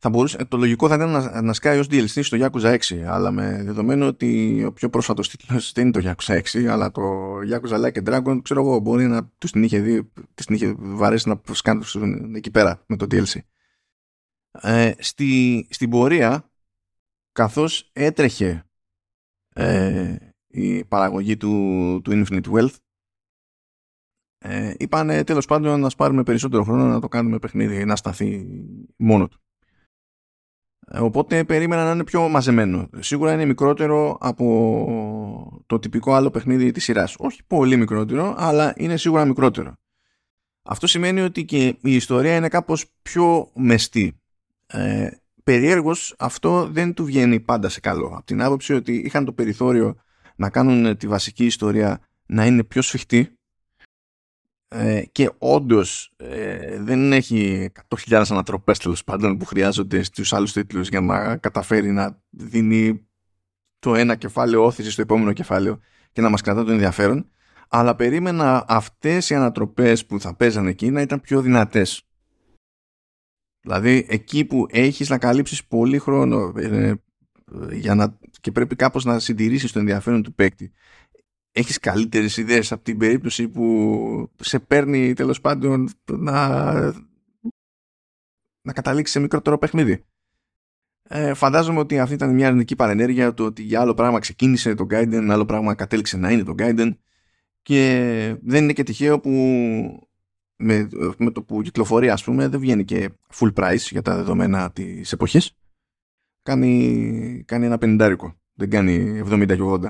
[0.00, 3.30] θα μπορούσε, το λογικό θα ήταν να, να σκάει ως DLC στο Yakuza 6 αλλά
[3.30, 7.02] με δεδομένο ότι ο πιο πρόσφατος τίτλος δεν είναι το Yakuza 6 αλλά το
[7.50, 10.74] Yakuza Like a Dragon ξέρω εγώ μπορεί να τους την είχε δει της την είχε
[10.78, 13.38] βαρέσει να σκάνουν εκεί πέρα με το DLC
[14.50, 16.50] ε, στη, στην πορεία
[17.32, 18.66] καθώς έτρεχε
[19.54, 22.74] ε, η παραγωγή του, του Infinite Wealth
[24.38, 28.46] ε, είπανε τέλος πάντων να σπάρουμε περισσότερο χρόνο να το κάνουμε παιχνίδι να σταθεί
[28.96, 29.40] μόνο του.
[29.40, 29.47] ε,
[30.92, 32.88] οπότε περίμενα να είναι πιο μαζεμένο.
[32.98, 37.14] Σίγουρα είναι μικρότερο από το τυπικό άλλο παιχνίδι της σειράς.
[37.18, 39.74] Όχι πολύ μικρότερο, αλλά είναι σίγουρα μικρότερο.
[40.62, 44.20] Αυτό σημαίνει ότι και η ιστορία είναι κάπως πιο μεστή.
[44.66, 45.08] Ε,
[45.44, 48.06] περιέργως αυτό δεν του βγαίνει πάντα σε καλό.
[48.06, 49.94] Από την άποψη ότι είχαν το περιθώριο
[50.36, 53.37] να κάνουν τη βασική ιστορία να είναι πιο σφιχτή
[54.68, 60.88] ε, και όντως ε, δεν έχει 100.000 ανατροπές τέλος πάντων που χρειάζονται στους άλλους τίτλους
[60.88, 63.06] για να καταφέρει να δίνει
[63.78, 65.80] το ένα κεφάλαιο όθηση στο επόμενο κεφάλαιο
[66.12, 67.30] και να μας κρατά το ενδιαφέρον.
[67.68, 72.02] Αλλά περίμενα αυτές οι ανατροπές που θα παίζανε εκεί να ήταν πιο δυνατές.
[73.60, 76.92] Δηλαδή εκεί που έχεις να καλύψεις πολύ χρόνο ε,
[77.70, 80.72] για να, και πρέπει κάπως να συντηρήσεις το ενδιαφέρον του παίκτη
[81.58, 86.74] έχεις καλύτερες ιδέες από την περίπτωση που σε παίρνει τέλος πάντων να,
[88.62, 90.04] να καταλήξεις σε μικρότερο παιχνίδι.
[91.02, 94.86] Ε, φαντάζομαι ότι αυτή ήταν μια αρνητική παρενέργεια το ότι για άλλο πράγμα ξεκίνησε το
[94.90, 96.96] Gaiden, άλλο πράγμα κατέληξε να είναι το Gaiden.
[97.62, 99.30] Και δεν είναι και τυχαίο που
[100.56, 104.70] με, με το που κυκλοφορεί ας πούμε δεν βγαίνει και full price για τα δεδομένα
[104.72, 105.52] της εποχής.
[106.42, 109.88] Κάνει, κάνει ένα πενιντάρικο δεν κάνει 70 και 80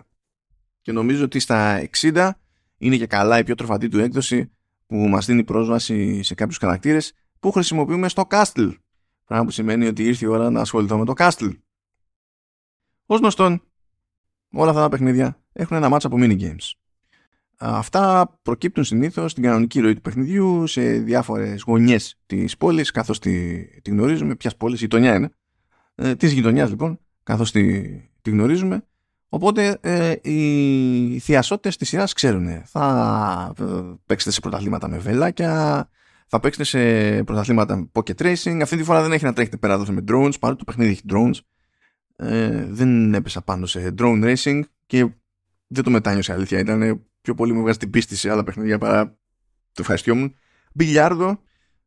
[0.88, 2.30] και νομίζω ότι στα 60
[2.78, 4.50] είναι και καλά η πιο τροφαντή του έκδοση
[4.86, 8.74] που μας δίνει πρόσβαση σε κάποιους χαρακτήρες που χρησιμοποιούμε στο Castle.
[9.24, 11.52] Πράγμα που σημαίνει ότι ήρθε η ώρα να ασχοληθώ με το Castle.
[13.06, 13.62] Ω γνωστόν,
[14.52, 16.72] όλα αυτά τα παιχνίδια έχουν ένα μάτσα από minigames.
[17.56, 23.64] Αυτά προκύπτουν συνήθως στην κανονική ροή του παιχνιδιού σε διάφορες γωνιές της πόλης, καθώς τη,
[23.80, 24.34] τη γνωρίζουμε.
[24.34, 25.30] Ποιας πόλης, η γειτονιά είναι.
[25.94, 27.82] Ε, της γειτονιάς λοιπόν, καθώς τη,
[28.22, 28.82] τη γνωρίζουμε.
[29.28, 32.62] Οπότε ε, οι θειασότητες της σειράς ξέρουν.
[32.64, 33.64] Θα ε,
[34.06, 35.88] παίξετε σε πρωταθλήματα με βελάκια,
[36.26, 38.58] θα παίξετε σε πρωταθλήματα με pocket racing.
[38.62, 41.02] Αυτή τη φορά δεν έχει να τρέχετε πέρα εδώ με drones, παρότι το παιχνίδι έχει
[41.12, 41.38] drones.
[42.16, 45.08] Ε, δεν έπεσα πάνω σε drone racing και
[45.66, 46.58] δεν το μετάνιωσε αλήθεια.
[46.58, 49.06] Ήταν πιο πολύ μου βγάζει την πίστη σε άλλα παιχνίδια παρά
[49.72, 50.34] το ευχαριστειό μου.
[50.72, 51.40] Μπιλιάρδο,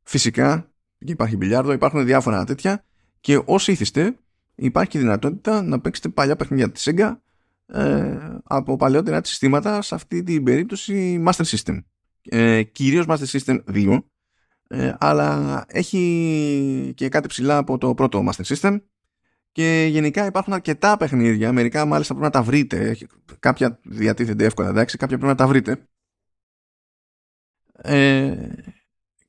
[0.04, 2.86] φυσικά, εκεί υπάρχει μπιλιάρδο, υπάρχουν διάφορα τέτοια
[3.20, 4.16] και όσοι ήθιστε
[4.56, 7.22] υπάρχει δυνατότητα να παίξετε παλιά παιχνίδια της Sega ε,
[8.44, 11.80] από παλαιότερα συστήματα σε αυτή την περίπτωση Master System.
[12.24, 14.00] Ε, κυρίως Master System 2
[14.68, 18.82] ε, αλλά έχει και κάτι ψηλά από το πρώτο Master System.
[19.52, 22.98] Και γενικά υπάρχουν αρκετά παιχνίδια, μερικά μάλιστα πρέπει να τα βρείτε,
[23.40, 25.88] κάποια διατίθενται εύκολα, εντάξει, κάποια πρέπει να τα βρείτε.
[27.74, 28.50] Ε,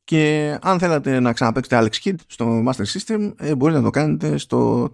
[0.04, 4.36] και αν θέλατε να ξαναπαίξετε Alex Kidd στο Master System, ε, μπορείτε να το κάνετε
[4.36, 4.90] στο,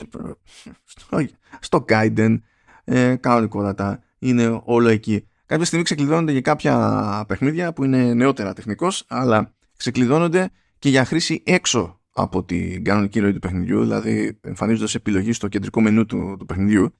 [0.85, 1.27] στο,
[1.61, 2.39] στο Gaiden
[2.88, 5.27] ε, κανονικότατα είναι όλο εκεί.
[5.46, 11.42] Κάποια στιγμή ξεκλειδώνονται και κάποια παιχνίδια που είναι νεότερα τεχνικός, αλλά ξεκλειδώνονται και για χρήση
[11.46, 16.44] έξω από την κανονική ροή του παιχνιδιού, δηλαδή εμφανίζονται επιλογή στο κεντρικό μενού του, του
[16.44, 16.94] παιχνιδιού.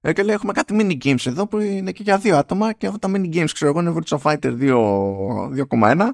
[0.00, 2.86] Ε, και λέει έχουμε κάτι mini games εδώ που είναι και για δύο άτομα και
[2.86, 4.58] αυτά τα mini games ξέρω εγώ είναι Virtua Fighter
[5.68, 6.08] 2.1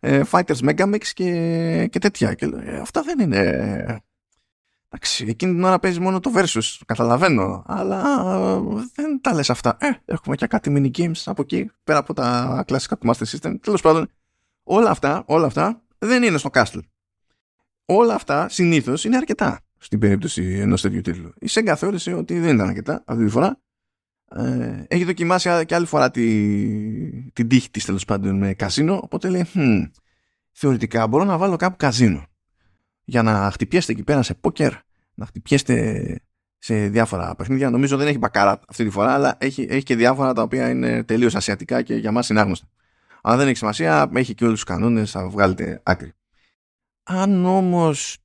[0.00, 4.02] ε, Fighters Megamix και, και τέτοια και ε, αυτά δεν είναι
[4.88, 8.02] Εντάξει, εκείνη την ώρα παίζει μόνο το versus, καταλαβαίνω, αλλά
[8.94, 9.76] δεν τα λες αυτά.
[9.80, 13.54] Ε, έχουμε και κάτι mini games από εκεί, πέρα από τα κλασικά του Master System.
[13.60, 14.08] Τέλος πάντων,
[14.62, 16.80] όλα αυτά, όλα αυτά δεν είναι στο Castle.
[17.84, 21.32] Όλα αυτά συνήθως είναι αρκετά στην περίπτωση ενός τέτοιου τίτλου.
[21.38, 23.60] Η Sega θεώρησε ότι δεν ήταν αρκετά αυτή τη φορά.
[24.30, 26.22] Ε, έχει δοκιμάσει και άλλη φορά τη,
[27.32, 29.90] την τύχη της τέλος πάντων με καζίνο, οπότε λέει, hm,
[30.52, 32.26] θεωρητικά μπορώ να βάλω κάπου καζίνο
[33.08, 34.72] για να χτυπιέστε εκεί πέρα σε πόκερ,
[35.14, 36.20] να χτυπιέστε
[36.58, 37.70] σε διάφορα παιχνίδια.
[37.70, 41.04] Νομίζω δεν έχει μπακάρα αυτή τη φορά, αλλά έχει, έχει και διάφορα τα οποία είναι
[41.04, 42.68] τελείως ασιατικά και για μας είναι άγνωστα.
[43.22, 46.12] Αν δεν έχει σημασία, έχει και όλους τους κανόνες, θα βγάλετε άκρη.
[47.02, 48.18] Αν όμως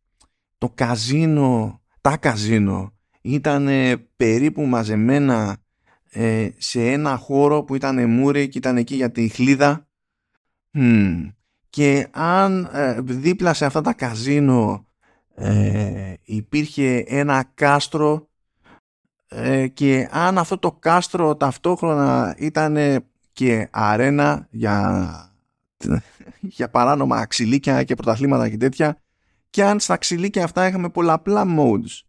[0.57, 3.69] το καζίνο, τα καζίνο ήταν
[4.15, 5.57] περίπου μαζεμένα
[6.09, 9.87] ε, σε ένα χώρο που ήταν μούρι και ήταν εκεί για τη χλίδα
[11.71, 14.85] και αν ε, δίπλα σε αυτά τα καζίνο
[15.35, 18.27] ε, υπήρχε ένα κάστρο
[19.27, 22.77] ε, και αν αυτό το κάστρο ταυτόχρονα ήταν
[23.33, 25.33] και αρένα για,
[26.57, 28.97] για παράνομα ξυλίκια και πρωταθλήματα και τέτοια
[29.49, 32.01] και αν στα ξυλίκια αυτά είχαμε πολλαπλά modes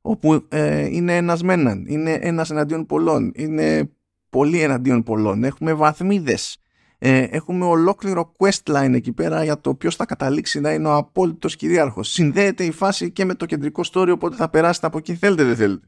[0.00, 0.48] όπου
[0.90, 3.90] είναι ένας με έναν, είναι ένας εναντίον πολλών, είναι
[4.30, 6.59] πολύ εναντίον πολλών, έχουμε βαθμίδες
[7.02, 11.56] ε, έχουμε ολόκληρο questline εκεί πέρα για το ποιος θα καταλήξει να είναι ο απόλυτος
[11.56, 12.08] κυρίαρχος.
[12.08, 15.56] Συνδέεται η φάση και με το κεντρικό story, οπότε θα περάσετε από εκεί θέλετε δεν
[15.56, 15.86] θέλετε.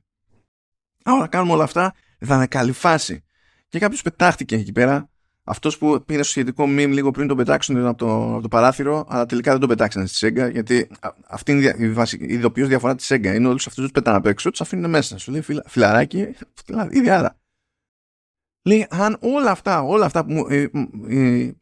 [1.05, 3.25] Άρα κάνουμε όλα αυτά, θα είναι καλή φάση.
[3.69, 5.11] Και κάποιος πετάχτηκε εκεί πέρα,
[5.45, 9.07] αυτός που πήρε στο σχετικό meme λίγο πριν τον πετάξουν από το, από το παράθυρο,
[9.09, 10.89] αλλά τελικά δεν τον πετάξανε στη Sega, γιατί
[11.29, 13.35] αυτή είναι η, η, η ειδοποιώς διαφορά της Sega.
[13.35, 15.19] Είναι όλους αυτούς τους πετάνε απ' έξω, τους αφήνουν μέσα.
[15.19, 16.35] Σου λέει φιλαράκι,
[16.91, 17.37] ήδη άρα.
[18.63, 20.71] Λέει, αν όλα αυτά, όλα αυτά που, ε,
[21.09, 21.53] ε,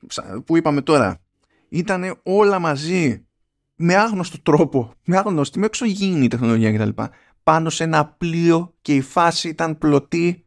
[0.44, 1.20] που είπαμε τώρα
[1.68, 3.26] ήταν όλα μαζί
[3.74, 7.02] με άγνωστο τρόπο, με άγνωστη, με εξωγήινη τεχνολογία κτλ.
[7.42, 10.44] Πάνω σε ένα πλοίο και η φάση ήταν πλωτή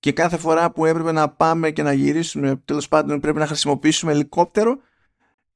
[0.00, 4.12] και κάθε φορά που έπρεπε να πάμε και να γυρίσουμε, τέλος πάντων πρέπει να χρησιμοποιήσουμε
[4.12, 4.78] ελικόπτερο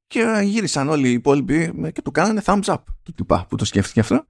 [0.07, 3.99] και γύρισαν όλοι οι υπόλοιποι και του κάνανε thumbs up του τυπά που το σκέφτηκε
[3.99, 4.25] αυτό.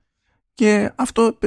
[0.53, 1.37] Και αυτό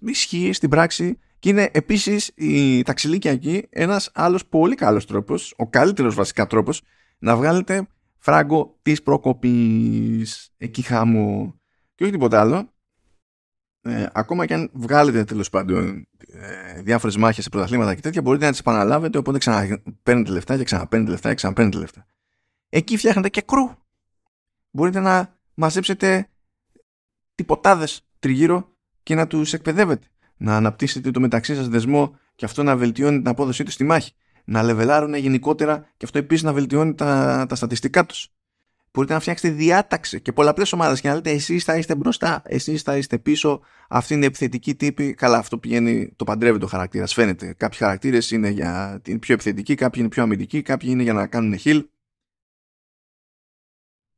[0.00, 5.68] ισχύει στην πράξη και είναι επίσης η ταξιλίκια εκεί ένας άλλος πολύ καλός τρόπος, ο
[5.68, 6.82] καλύτερος βασικά τρόπος
[7.18, 7.86] να βγάλετε
[8.18, 10.52] φράγκο της προκοπής.
[10.56, 11.54] Εκεί χάμου
[11.94, 12.72] και όχι τίποτα άλλο.
[13.80, 18.44] Ε, ακόμα και αν βγάλετε τέλος πάντων ε, διάφορες μάχες σε πρωταθλήματα και τέτοια μπορείτε
[18.44, 22.06] να τις επαναλάβετε οπότε ξαναπαίρνετε λεφτά και ξαναπαίρνετε λεφτά και ξαναπαίρνετε λεφτά.
[22.68, 23.70] Εκεί φτιάχνετε και κρού
[24.70, 26.28] μπορείτε να μαζέψετε
[27.34, 30.06] τυποτάδες τριγύρω και να τους εκπαιδεύετε
[30.42, 34.12] να αναπτύσσετε το μεταξύ σας δεσμό και αυτό να βελτιώνει την απόδοσή τους στη μάχη
[34.44, 38.28] να λεβελάρουν γενικότερα και αυτό επίσης να βελτιώνει τα, τα στατιστικά τους.
[38.92, 42.82] Μπορείτε να φτιάξετε διάταξη και πολλαπλές ομάδες και να λέτε εσείς θα είστε μπροστά, εσείς
[42.82, 43.60] θα είστε πίσω.
[43.88, 45.14] Αυτή είναι επιθετική τύπη.
[45.14, 47.06] Καλά, αυτό πηγαίνει, το παντρεύει το χαρακτήρα.
[47.06, 47.54] Φαίνεται.
[47.56, 51.26] Κάποιοι χαρακτήρες είναι για την πιο επιθετική, κάποιοι είναι πιο αμυντικοί, κάποιοι είναι για να
[51.26, 51.84] κάνουν heal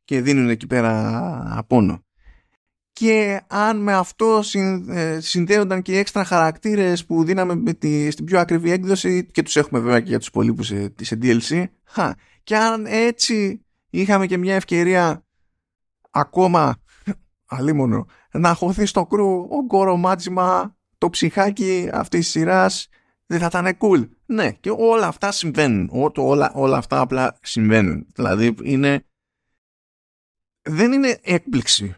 [0.05, 2.05] και δίνουν εκεί πέρα απόνο
[2.95, 4.41] και αν με αυτό
[4.89, 9.43] ε, συνδέονταν και οι έξτρα χαρακτήρες που δίναμε με τη, στην πιο ακριβή έκδοση και
[9.43, 14.27] τους έχουμε βέβαια και για τους πολύπους σε, σε DLC χα, και αν έτσι είχαμε
[14.27, 15.27] και μια ευκαιρία
[16.11, 16.77] ακόμα
[17.47, 22.89] αλίμονο να χωθεί στο κρού ο γκορομάτζιμα το ψυχάκι αυτής της σειράς
[23.27, 24.09] δεν θα ήταν cool.
[24.27, 25.91] Ναι και όλα αυτά συμβαίνουν.
[26.17, 28.07] Όλα, όλα αυτά απλά συμβαίνουν.
[28.15, 29.05] Δηλαδή είναι
[30.63, 31.95] δεν είναι έκπληξη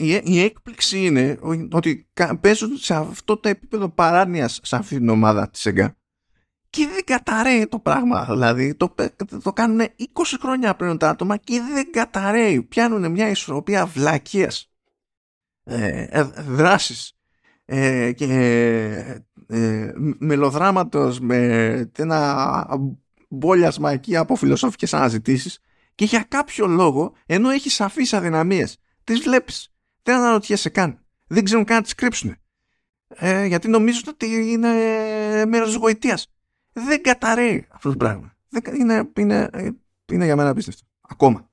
[0.00, 1.38] η, η έκπληξη είναι
[1.70, 2.08] ότι
[2.40, 5.96] παίζω σε αυτό το επίπεδο παράνοιας σε αυτή την ομάδα της ΕΓΑ
[6.70, 8.24] και δεν καταραίει το πράγμα.
[8.24, 8.94] Δηλαδή το,
[9.42, 9.86] το κάνουν 20
[10.40, 12.62] χρόνια πριν τα άτομα και δεν καταραίει.
[12.62, 14.70] Πιάνουν μια ισορροπία βλακίας
[15.64, 17.12] ε, ε, δράσεις
[17.64, 18.26] ε, και
[19.46, 22.66] ε, μελοδράματος με ένα
[23.28, 25.58] μπόλιασμα εκεί από φιλοσόφικες αναζητήσεις
[25.94, 29.72] και για κάποιο λόγο ενώ έχεις σαφείς αδυναμίες τις βλέπεις
[30.12, 30.98] δεν αναρωτιέσαι καν.
[31.26, 32.36] Δεν ξέρουν καν να τις κρύψουν.
[33.08, 34.68] Ε, γιατί νομίζουν ότι είναι
[35.46, 36.32] μέρος της γοητείας.
[36.72, 38.36] Δεν καταραίει αυτό το πράγμα.
[38.48, 39.50] Δεν, είναι, είναι,
[40.12, 40.86] είναι για μένα απίστευτο.
[41.00, 41.50] Ακόμα.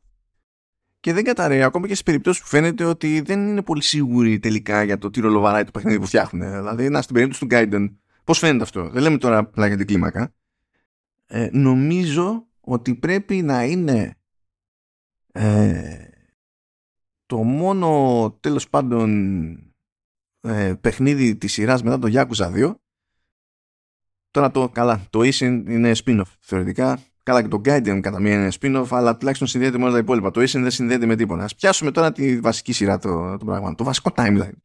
[0.99, 4.83] Και δεν καταραίει ακόμα και στις περιπτώσεις που φαίνεται ότι δεν είναι πολύ σίγουροι τελικά
[4.83, 6.49] για το τι ρολοβαράει το παιχνίδι που φτιάχνουν.
[6.49, 9.87] Δηλαδή, να στην περίπτωση του Gaiden, πώς φαίνεται αυτό; Δεν λέμε τώρα απλά για την
[9.87, 10.33] κλίμακα.
[11.25, 14.15] Ε, νομίζω ότι πρέπει να είναι
[15.31, 16.14] ε,
[17.25, 19.09] το μόνο τέλος πάντων
[20.41, 22.75] ε, παιχνίδι της σειράς μετά το Yakuza 2
[24.31, 26.99] τώρα το καλά το Isin είναι spin-off θεωρητικά.
[27.23, 30.31] Καλά και το Gaiden κατά μία είναι spin-off αλλά τουλάχιστον συνδέεται με όλα τα υπόλοιπα.
[30.31, 31.43] Το Isin δεν συνδέεται με τίποτα.
[31.43, 34.57] Ας πιάσουμε τώρα τη βασική σειρά το, το πράγμα το βασικό timeline.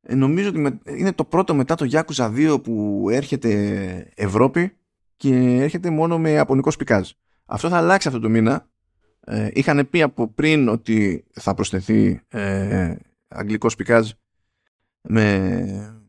[0.00, 4.76] Ε, νομίζω ότι είναι το πρώτο μετά το Yakuza 2 που έρχεται Ευρώπη
[5.16, 7.10] και έρχεται μόνο με απονικό σπικάζ
[7.52, 8.70] αυτό θα αλλάξει αυτό το μήνα
[9.24, 12.94] ε, είχαν πει από πριν ότι θα προσθεθεί ε,
[13.28, 14.10] αγγλικό σπικάζ
[15.00, 16.04] με,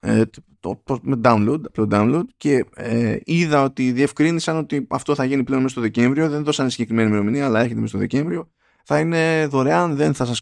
[0.00, 0.22] ε,
[0.60, 5.60] το, με download, απλό download και ε, είδα ότι διευκρίνησαν ότι αυτό θα γίνει πλέον
[5.60, 6.28] μέσα στο Δεκέμβριο.
[6.28, 8.50] Δεν δώσανε συγκεκριμένη ημερομηνία αλλά έρχεται μέσα στο Δεκέμβριο.
[8.84, 10.40] Θα είναι δωρεάν, δεν θα σας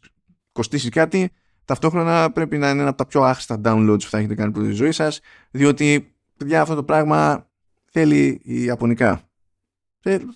[0.52, 1.30] κοστίσει κάτι.
[1.64, 4.60] Ταυτόχρονα πρέπει να είναι ένα από τα πιο άχρηστα downloads που θα έχετε κάνει από
[4.60, 7.48] τη ζωή σας διότι για αυτό το πράγμα
[7.90, 9.22] θέλει η Ιαπωνικά.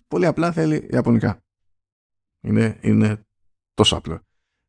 [0.09, 1.43] Πολύ απλά θέλει Ιαπωνικά
[2.41, 3.27] είναι, είναι
[3.75, 4.21] τόσο απλό.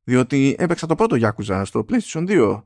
[0.04, 2.64] Διότι έπαιξα το πρώτο Yakuza στο PlayStation 2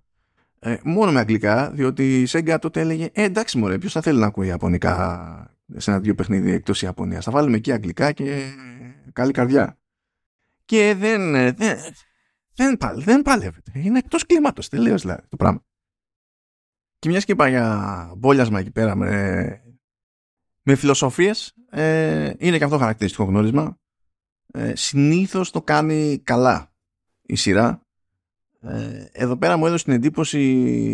[0.60, 4.20] ε, μόνο με αγγλικά, διότι η Sega τότε έλεγε ε, εντάξει μωρέ, ποιος θα θέλει
[4.20, 7.26] να ακούει Ιαπωνικά σε ένα δύο παιχνίδι εκτός Ιαπωνίας.
[7.26, 8.54] Θα βάλουμε εκεί αγγλικά και
[9.14, 9.78] καλή καρδιά.
[10.66, 11.78] Και δεν, δεν,
[12.56, 13.72] δεν, δεν παλεύεται.
[13.74, 15.64] Είναι εκτός κλίματος τελείως δηλαδή το πράγμα.
[17.00, 19.62] Και μιας και είπα για μπόλιασμα εκεί πέρα με,
[20.62, 23.80] με φιλοσοφίες, ε, είναι και αυτό χαρακτηριστικό γνώρισμα
[24.56, 26.72] ε, συνήθως το κάνει καλά
[27.22, 27.82] η σειρά.
[28.60, 30.42] Ε, εδώ πέρα μου έδωσε την εντύπωση,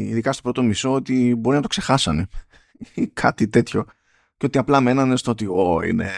[0.09, 2.27] ειδικά στο πρώτο μισό, ότι μπορεί να το ξεχάσανε
[2.93, 3.85] ή κάτι τέτοιο
[4.37, 6.09] και ότι απλά μένανε στο ότι ο, είναι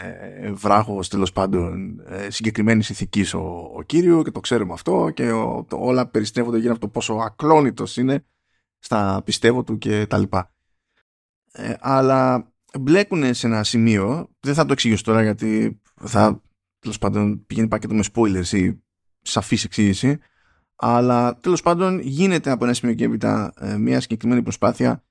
[0.54, 5.65] βράχος τέλος πάντων ε, συγκεκριμένης ηθικής ο, ο κύριο και το ξέρουμε αυτό και ο,
[5.69, 8.25] το, όλα περιστρέφονται γύρω από το πόσο ακλόνητος είναι
[8.80, 10.54] στα πιστεύω του και τα λοιπά.
[11.51, 16.41] Ε, αλλά μπλέκουν σε ένα σημείο, δεν θα το εξηγήσω τώρα γιατί θα
[16.82, 18.82] τέλος πάντων πηγαίνει πακέτο με spoilers ή
[19.22, 20.20] σαφής εξήγηση.
[20.76, 25.04] Αλλά τέλος πάντων γίνεται από ένα σημείο και έπειτα ε, μια συγκεκριμένη προσπάθεια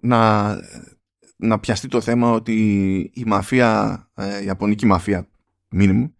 [0.00, 0.56] να,
[1.36, 5.28] να πιαστεί το θέμα ότι η μαφία, ε, η ιαπωνική μαφία
[5.72, 6.10] minimum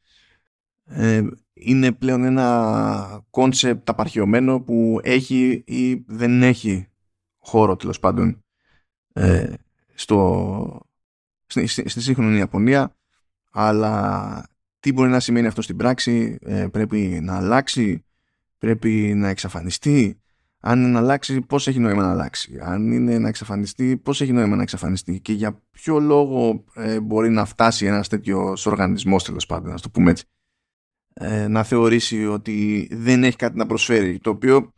[0.84, 6.88] ε, είναι πλέον ένα concept απαρχαιωμένο που έχει ή δεν έχει
[7.38, 8.44] χώρο τέλος πάντων
[9.12, 9.54] ε,
[9.94, 10.86] στο,
[11.46, 12.96] στη, στη, σύγχρονη Ιαπωνία
[13.52, 14.46] αλλά
[14.80, 18.04] τι μπορεί να σημαίνει αυτό στην πράξη ε, πρέπει να αλλάξει
[18.58, 20.16] πρέπει να εξαφανιστεί.
[20.60, 24.32] Αν είναι να αλλάξει πώς έχει νόημα να αλλάξει; Αν είναι να εξαφανιστεί πώς έχει
[24.32, 29.46] νόημα να εξαφανιστεί; Και για ποιο λόγο ε, μπορεί να φτάσει ένας τέτοιος οργανισμός τέλος
[29.46, 30.24] πάντων να το πούμε έτσι
[31.14, 34.72] ε, να θεωρήσει ότι δεν έχει κάτι να προσφέρει το οποίο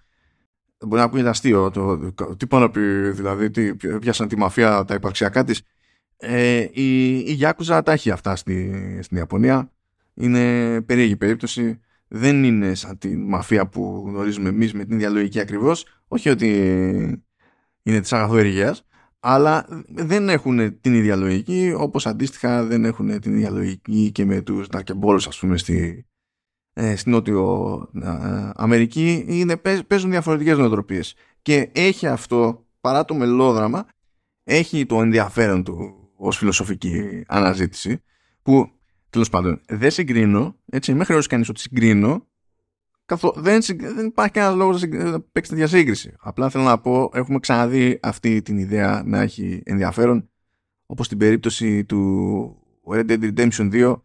[0.87, 4.95] μπορεί να ακούγεται αστείο το, τι πάνω να πει δηλαδή τι, πιάσαν τη μαφία τα
[4.95, 5.63] υπαρξιακά της
[6.27, 9.73] ε, η, η Γιάκουζα τα έχει αυτά στη, στην Ιαπωνία.
[10.15, 11.81] Είναι περίεργη περίπτωση.
[12.09, 15.87] Δεν είναι σαν τη μαφία που γνωρίζουμε εμείς με την ίδια λογική ακριβώς.
[16.09, 16.49] Όχι ότι
[17.83, 18.85] είναι της αγαθοεργίας
[19.27, 24.41] αλλά δεν έχουν την ίδια λογική όπως αντίστοιχα δεν έχουν την ίδια λογική και με
[24.41, 26.07] τους ναρκεμπόρους ας πούμε στη,
[26.73, 29.25] ε, στην Νότιο ε, Αμερική.
[29.29, 29.57] Είναι,
[29.87, 31.15] παίζουν διαφορετικές νοοτροπίες.
[31.43, 33.87] Και έχει αυτό παρά το μελόδραμα
[34.45, 38.03] έχει το ενδιαφέρον του ως φιλοσοφική αναζήτηση
[38.43, 38.71] που
[39.11, 42.27] τέλος πάντων δεν συγκρίνω έτσι μέχρι όσο κανείς ότι συγκρίνω
[43.05, 43.61] καθώ, δεν,
[43.95, 48.43] δεν υπάρχει κανένας λόγος να παίξεις τέτοια σύγκριση απλά θέλω να πω έχουμε ξαναδεί αυτή
[48.43, 50.29] την ιδέα να έχει ενδιαφέρον
[50.87, 52.57] όπως στην περίπτωση του
[52.91, 53.97] Red Dead Redemption 2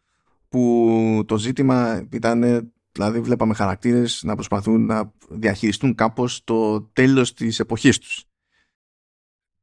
[0.50, 7.60] που το ζήτημα ήταν δηλαδή βλέπαμε χαρακτήρες να προσπαθούν να διαχειριστούν κάπως το τέλος της
[7.60, 8.24] εποχής τους.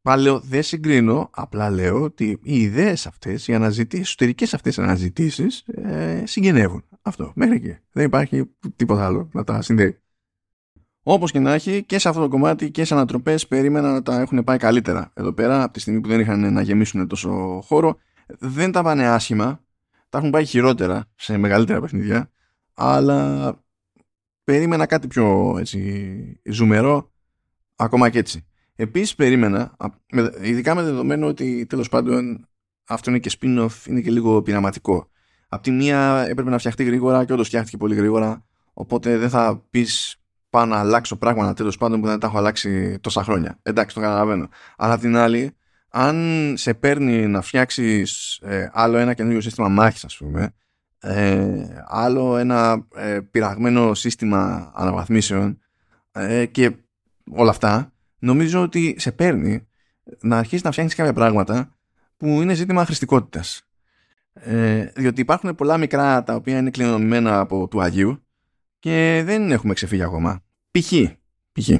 [0.07, 4.79] Πάλι λέω δεν συγκρίνω, απλά λέω ότι οι ιδέες αυτές, οι αναζητήσεις, οι εσωτερικές αυτές
[4.79, 6.85] αναζητήσεις ε, συγγενεύουν.
[7.03, 7.77] Αυτό, μέχρι εκεί.
[7.93, 9.99] Δεν υπάρχει τίποτα άλλο να τα συνδέει.
[11.03, 14.21] Όπως και να έχει και σε αυτό το κομμάτι και σε ανατροπές περίμενα να τα
[14.21, 15.11] έχουν πάει καλύτερα.
[15.15, 17.97] Εδώ πέρα από τη στιγμή που δεν είχαν να γεμίσουν τόσο χώρο
[18.39, 19.61] δεν τα πάνε άσχημα
[20.09, 22.31] τα έχουν πάει χειρότερα σε μεγαλύτερα παιχνίδια
[22.75, 23.55] αλλά
[24.45, 27.13] περίμενα κάτι πιο έτσι, ζουμερό
[27.77, 28.47] ακόμα και έτσι.
[28.77, 29.77] Επίσης περίμενα,
[30.43, 32.49] ειδικά με δεδομένο ότι τέλος πάντων
[32.87, 35.11] αυτό είναι και spin-off, είναι και λίγο πειραματικό.
[35.49, 39.65] Απ' τη μία έπρεπε να φτιαχτεί γρήγορα και όντως φτιάχτηκε πολύ γρήγορα, οπότε δεν θα
[39.71, 40.17] πεις
[40.51, 43.59] πάω να αλλάξω πράγματα τέλος πάντων που δεν τα έχω αλλάξει τόσα χρόνια.
[43.63, 44.49] Εντάξει, το καταλαβαίνω.
[44.77, 45.57] Αλλά απ' την άλλη,
[45.89, 50.55] αν σε παίρνει να φτιάξεις ε, άλλο ένα καινούριο σύστημα μάχης ας πούμε
[51.01, 55.59] ε, άλλο ένα ε, πειραγμένο σύστημα αναβαθμίσεων
[56.13, 56.77] ε, και
[57.31, 59.69] όλα αυτά νομίζω ότι σε παίρνει
[60.21, 61.77] να αρχίσεις να φτιάχνεις κάποια πράγματα
[62.17, 63.69] που είναι ζήτημα χρηστικότητας
[64.95, 68.27] διότι υπάρχουν πολλά μικρά τα οποία είναι κληρονομημένα από του Αγίου
[68.79, 70.93] και δεν έχουμε ξεφύγει ακόμα π.χ.
[71.53, 71.71] π.χ.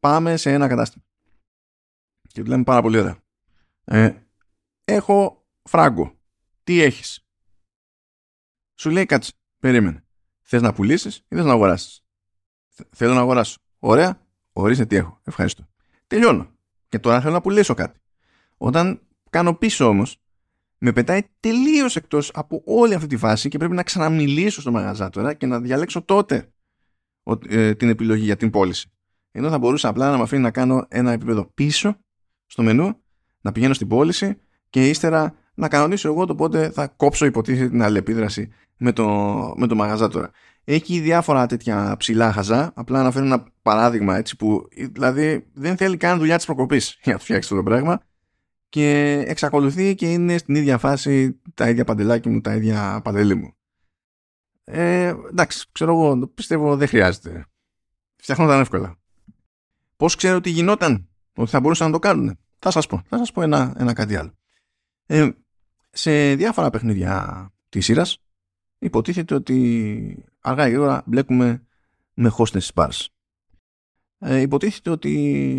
[0.00, 1.04] πάμε σε ένα κατάστημα
[2.28, 3.18] και του λέμε πάρα πολύ ωραία
[3.84, 4.14] ε,
[4.84, 6.18] έχω φράγκο.
[6.64, 7.26] Τι έχεις;
[8.74, 9.32] Σου λέει κάτσε.
[9.58, 10.04] Περίμενε.
[10.40, 12.04] Θες να πουλήσεις ή θες να αγοράσεις;
[12.90, 13.58] Θέλω να αγοράσω.
[13.78, 14.26] Ωραία.
[14.52, 15.20] Ορίστε τι έχω.
[15.24, 15.68] Ευχαριστώ.
[16.06, 16.50] Τελειώνω.
[16.88, 17.98] Και τώρα θέλω να πουλήσω κάτι.
[18.56, 20.20] Όταν κάνω πίσω όμως,
[20.78, 25.34] με πετάει τελείως εκτός από όλη αυτή τη φάση και πρέπει να ξαναμιλήσω στο μαγαζάτορα
[25.34, 26.52] και να διαλέξω τότε
[27.48, 28.90] ε, την επιλογή για την πώληση.
[29.32, 31.96] Ενώ θα μπορούσα απλά να με αφήνει να κάνω ένα επίπεδο πίσω
[32.46, 32.96] στο μενού
[33.40, 37.82] να πηγαίνω στην πώληση και ύστερα να κανονίσω εγώ το πότε θα κόψω υποτίθεται την
[37.82, 39.06] αλληλεπίδραση με το,
[39.56, 40.30] με το μαγαζά τώρα.
[40.64, 42.72] Έχει διάφορα τέτοια ψηλά χαζά.
[42.74, 47.18] Απλά αναφέρω ένα παράδειγμα έτσι που δηλαδή δεν θέλει καν δουλειά της προκοπής για να
[47.18, 48.00] το φτιάξει αυτό το πράγμα
[48.68, 53.54] και εξακολουθεί και είναι στην ίδια φάση τα ίδια παντελάκι μου, τα ίδια παντελή μου.
[54.64, 57.46] Ε, εντάξει, ξέρω εγώ, πιστεύω δεν χρειάζεται.
[58.16, 58.98] Φτιάχνονταν εύκολα.
[59.96, 62.38] Πώς ξέρω ότι γινόταν, ότι θα μπορούσαν να το κάνουν.
[62.58, 63.02] Θα σας πω.
[63.08, 64.32] Θα σας πω ένα, ένα κάτι άλλο.
[65.06, 65.30] Ε,
[65.90, 68.18] σε διάφορα παιχνίδια της σειράς
[68.78, 71.62] υποτίθεται ότι αργά ή γρήγορα μπλέκουμε
[72.14, 73.06] με hostess bars.
[74.18, 75.12] Ε, υποτίθεται ότι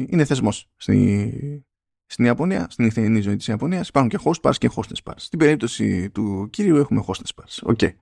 [0.09, 1.65] είναι θεσμός στη,
[2.05, 5.15] στην Ιαπωνία, στη νυχτερινή ζωή της Ιαπωνίας υπάρχουν και host bars και hostess bars.
[5.15, 7.59] Στην περίπτωση του Kiryu έχουμε hostess bars.
[7.63, 7.79] OK.
[7.81, 7.93] Okay.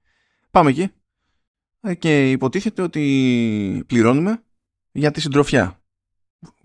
[0.52, 0.92] Πάμε εκεί.
[1.82, 4.44] Ε, και υποτίθεται ότι πληρώνουμε
[4.92, 5.82] για τη συντροφιά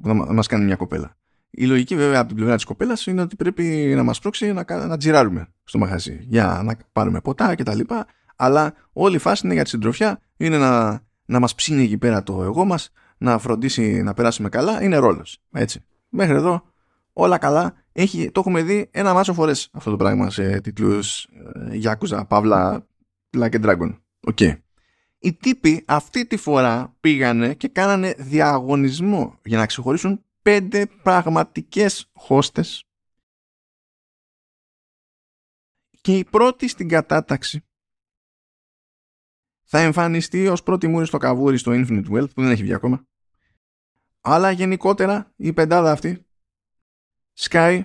[0.02, 1.16] που μας κάνει μια κοπέλα.
[1.50, 4.86] Η λογική βέβαια από την πλευρά της κοπέλας είναι ότι πρέπει να μας πρόξει να,
[4.86, 7.80] να τζιράρουμε στο μαγαζί για να πάρουμε ποτά κτλ.
[8.36, 12.22] Αλλά όλη η φάση είναι για τη συντροφιά, είναι να, να μας ψήνει εκεί πέρα
[12.22, 15.38] το εγώ μας, να φροντίσει να περάσουμε καλά, είναι ρόλος.
[15.52, 15.84] Έτσι.
[16.08, 16.62] Μέχρι εδώ
[17.12, 17.74] όλα καλά.
[17.92, 21.28] Έχει, το έχουμε δει ένα μάσο φορές αυτό το πράγμα σε τίτλους
[21.82, 22.86] Yakuza, Παύλα,
[23.36, 23.98] Like a Dragon.
[24.32, 24.58] Okay.
[25.18, 32.84] Οι τύποι αυτή τη φορά πήγανε και κάνανε διαγωνισμό για να ξεχωρίσουν πέντε πραγματικές χώστες
[36.00, 37.64] και η πρώτη στην κατάταξη
[39.76, 43.06] θα εμφανιστεί ως πρώτη μούρη στο καβούρι στο Infinite Wealth που δεν έχει βγει ακόμα.
[44.20, 46.26] Αλλά γενικότερα η πεντάδα αυτή
[47.38, 47.82] Sky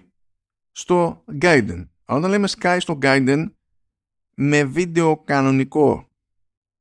[0.71, 1.87] στο Gaiden.
[2.05, 3.51] Αλλά όταν λέμε Sky στο Gaiden
[4.35, 6.09] με βίντεο κανονικό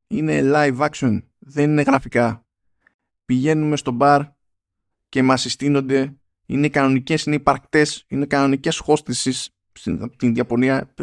[0.07, 2.47] είναι live action, δεν είναι γραφικά.
[3.25, 4.23] Πηγαίνουμε στο μπαρ
[5.09, 10.95] και μας συστήνονται, είναι κανονικές, είναι υπαρκτές, είναι κανονικές hostesses στην Ιαπωνία,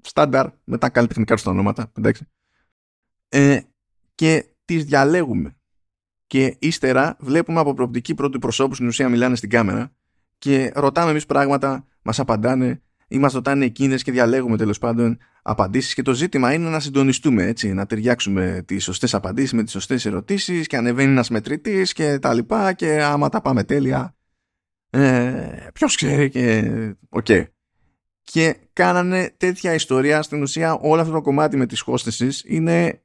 [0.00, 2.26] στάνταρ, με τα καλλιτεχνικά τους ονόματα, εντάξει.
[3.34, 3.60] Ε,
[4.14, 5.56] και τις διαλέγουμε.
[6.26, 9.92] Και ύστερα βλέπουμε από προοπτική πρώτου προσώπου στην ουσία μιλάνε στην κάμερα
[10.38, 15.94] και ρωτάμε εμείς πράγματα, μας απαντάνε ή μας ρωτάνε εκείνες και διαλέγουμε τέλος πάντων απαντήσεις.
[15.94, 20.06] Και το ζήτημα είναι να συντονιστούμε, έτσι, να ταιριάξουμε τις σωστές απαντήσεις με τις σωστές
[20.06, 22.72] ερωτήσεις και ανεβαίνει ένας μετρητής και τα λοιπά.
[22.72, 24.16] Και άμα τα πάμε τέλεια,
[24.90, 26.70] ε, ποιος ξέρει και.
[27.08, 27.26] OK.
[27.28, 27.44] Okay.
[28.22, 30.22] Και κάνανε τέτοια ιστορία.
[30.22, 33.01] Στην ουσία, όλο αυτό το κομμάτι με τις hostesses είναι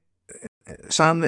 [0.88, 1.24] σαν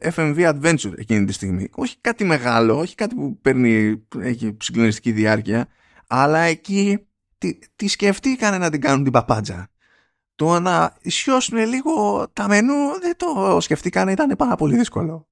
[0.00, 1.68] FMV Adventure εκείνη τη στιγμή.
[1.74, 5.68] Όχι κάτι μεγάλο, όχι κάτι που παίρνει, έχει συγκλονιστική διάρκεια,
[6.06, 7.06] αλλά εκεί
[7.38, 9.68] τι, τι σκεφτήκανε να την κάνουν την παπάντζα.
[10.34, 15.28] Το να ισιώσουν λίγο τα μενού δεν το σκεφτήκανε, ήταν πάρα πολύ δύσκολο.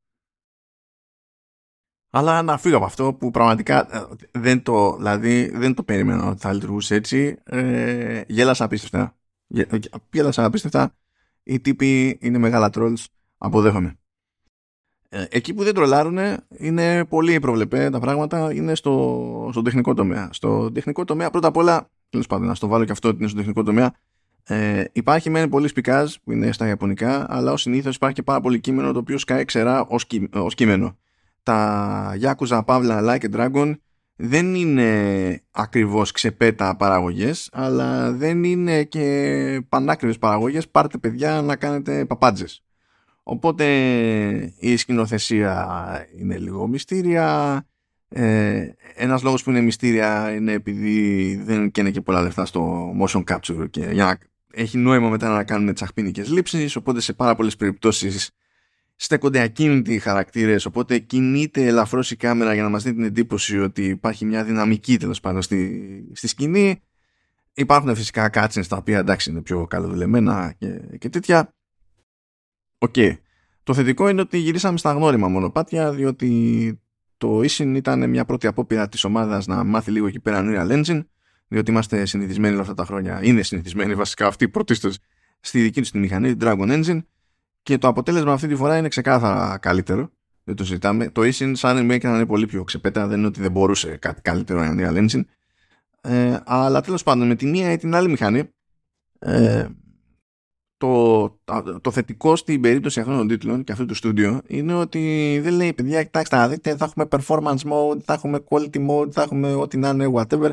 [2.10, 6.40] Αλλά να φύγω από αυτό που πραγματικά ε, δεν το, δηλαδή, δεν το περίμενα ότι
[6.40, 7.38] θα λειτουργούσε έτσι.
[7.44, 9.16] Ε, γέλασα απίστευτα.
[10.10, 10.94] Γέλασα απίστευτα.
[11.48, 13.04] Οι τύποι είναι μεγάλα trolls
[13.38, 13.98] Αποδέχομαι.
[15.08, 16.18] Ε, εκεί που δεν τρολάρουν
[16.56, 20.28] είναι πολύ προβλεπέ τα πράγματα, είναι στο, στο τεχνικό τομέα.
[20.32, 23.28] Στο τεχνικό τομέα, πρώτα απ' όλα, τέλος πάντων, να το βάλω και αυτό ότι είναι
[23.28, 23.94] στο τεχνικό τομέα,
[24.44, 28.40] ε, υπάρχει μεν πολύ σπικάζ που είναι στα Ιαπωνικά, αλλά ως συνήθως υπάρχει και πάρα
[28.40, 29.86] πολύ κείμενο το οποίο σκάει ξερά
[30.32, 30.96] ως κείμενο.
[31.42, 33.74] Τα Yakuza Pavla Like a Dragon
[34.20, 40.68] δεν είναι ακριβώς ξεπέτα παραγωγές αλλά δεν είναι και πανάκριβες παραγωγές.
[40.68, 42.62] Πάρτε παιδιά να κάνετε παπάντζες.
[43.22, 43.64] Οπότε
[44.58, 45.66] η σκηνοθεσία
[46.18, 47.66] είναι λίγο μυστήρια.
[48.08, 53.22] Ε, ένας λόγος που είναι μυστήρια είναι επειδή δεν καίνε και πολλά λεφτά στο motion
[53.24, 54.18] capture και για να
[54.52, 56.76] έχει νόημα μετά να κάνουν τσαχπίνικες λήψεις.
[56.76, 58.30] Οπότε σε πάρα πολλές περιπτώσεις
[59.00, 63.84] στέκονται ακίνητοι χαρακτήρες οπότε κινείται ελαφρώς η κάμερα για να μας δίνει την εντύπωση ότι
[63.84, 66.82] υπάρχει μια δυναμική τέλος πάντων στη, στη σκηνή.
[67.54, 71.54] Υπάρχουν φυσικά cutscenes τα οποία εντάξει είναι πιο καλοδουλεμένα και, και τέτοια.
[72.78, 72.94] Οκ.
[73.62, 76.80] Το θετικό είναι ότι γυρίσαμε στα γνώριμα μονοπάτια, διότι
[77.16, 81.04] το Ishin ήταν μια πρώτη απόπειρα της ομάδας να μάθει λίγο εκεί πέρα Unreal Engine,
[81.48, 84.98] διότι είμαστε συνηθισμένοι όλα αυτά τα χρόνια, είναι συνηθισμένοι βασικά αυτοί πρωτίστως
[85.40, 87.00] στη δική τους τη μηχανή, την Dragon Engine,
[87.62, 90.10] και το αποτέλεσμα αυτή τη φορά είναι ξεκάθαρα καλύτερο.
[90.44, 91.10] Δεν το συζητάμε.
[91.10, 94.60] Το Ishin σαν remake είναι πολύ πιο ξεπέτα, δεν είναι ότι δεν μπορούσε κάτι καλύτερο
[94.62, 95.24] Unreal Engine.
[96.00, 98.50] Ε, αλλά τέλος πάντων με τη μία ή την άλλη μηχανή
[99.18, 99.66] ε,
[100.76, 101.28] το,
[101.80, 105.72] το θετικό στην περίπτωση αυτών των τίτλων και αυτού του στούντιο είναι ότι δεν λέει
[105.72, 109.76] παιδιά κοιτάξτε να δείτε θα έχουμε performance mode, θα έχουμε quality mode, θα έχουμε ό,τι
[109.76, 110.50] να είναι whatever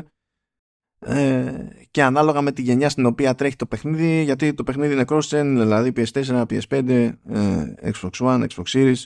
[1.08, 5.04] ε, και ανάλογα με τη γενιά στην οποία τρέχει το παιχνίδι γιατί το παιχνίδι είναι
[5.08, 7.12] cross-gen δηλαδή PS4, PS5, ε,
[7.82, 9.02] Xbox One, Xbox Series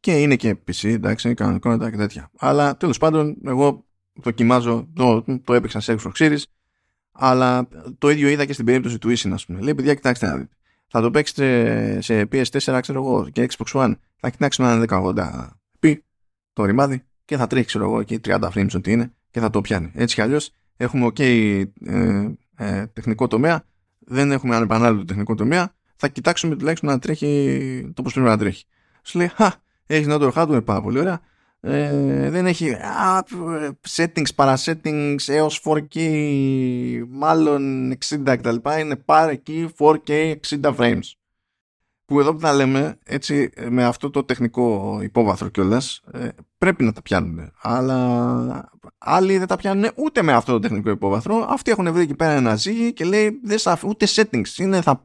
[0.00, 5.54] και είναι και PC εντάξει κανονικότητα και τέτοια αλλά τέλος πάντων εγώ δοκιμάζω το, το
[5.54, 6.42] έπαιξα σε Xbox Series
[7.18, 9.60] αλλά το ίδιο είδα και στην περίπτωση του Ίσιν, ας πούμε.
[9.60, 10.54] Λέει, παιδιά, κοιτάξτε να δείτε.
[10.88, 13.94] Θα το παίξετε σε PS4, ξέρω εγώ, και Xbox One.
[14.16, 15.48] Θα κοιτάξουμε ένα 1080
[15.78, 16.04] πει
[16.52, 19.60] το ρημάδι και θα τρέχει, ξέρω εγώ, εκεί 30 frames ό,τι είναι και θα το
[19.60, 19.90] πιάνει.
[19.94, 21.64] Έτσι κι αλλιώς έχουμε OK ε,
[22.56, 23.64] ε, τεχνικό τομέα,
[23.98, 25.74] δεν έχουμε ανεπανάληπτο τεχνικό τομέα.
[25.96, 28.64] Θα κοιτάξουμε τουλάχιστον να τρέχει το πώς πρέπει να τρέχει.
[29.02, 29.52] Σου λέει, Χα,
[29.86, 31.20] έχεις νότερο hardware πάρα πολύ ωραία.
[31.60, 33.24] Ε, δεν έχει α,
[33.96, 36.00] settings, parasettings έως 4K
[37.08, 38.56] μάλλον 60 κτλ.
[38.80, 41.12] Είναι πάρε εκεί 4K 60 frames.
[42.06, 46.28] Που εδώ που τα λέμε έτσι με αυτό το τεχνικό υπόβαθρο κιόλας ε,
[46.58, 47.52] πρέπει να τα πιάνουν.
[47.62, 51.46] Αλλά άλλοι δεν τα πιάνουν ούτε με αυτό το τεχνικό υπόβαθρο.
[51.48, 54.58] Αυτοί έχουν βρει εκεί πέρα ένα ζύγι και λέει δεν σα ούτε settings.
[54.58, 55.02] Είναι, θα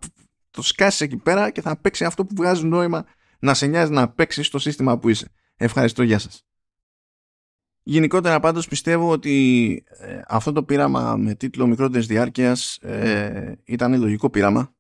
[0.52, 3.06] το σκάσεις εκεί πέρα και θα παίξει αυτό που βγάζει νόημα
[3.40, 5.28] να σε νοιάζει να παίξεις στο σύστημα που είσαι.
[5.56, 6.46] Ευχαριστώ, γεια σας.
[7.84, 14.30] Γενικότερα πάντως πιστεύω ότι ε, αυτό το πείραμα με τίτλο μικρότερης διάρκειας ε, ήταν λογικό
[14.30, 14.74] πείραμα.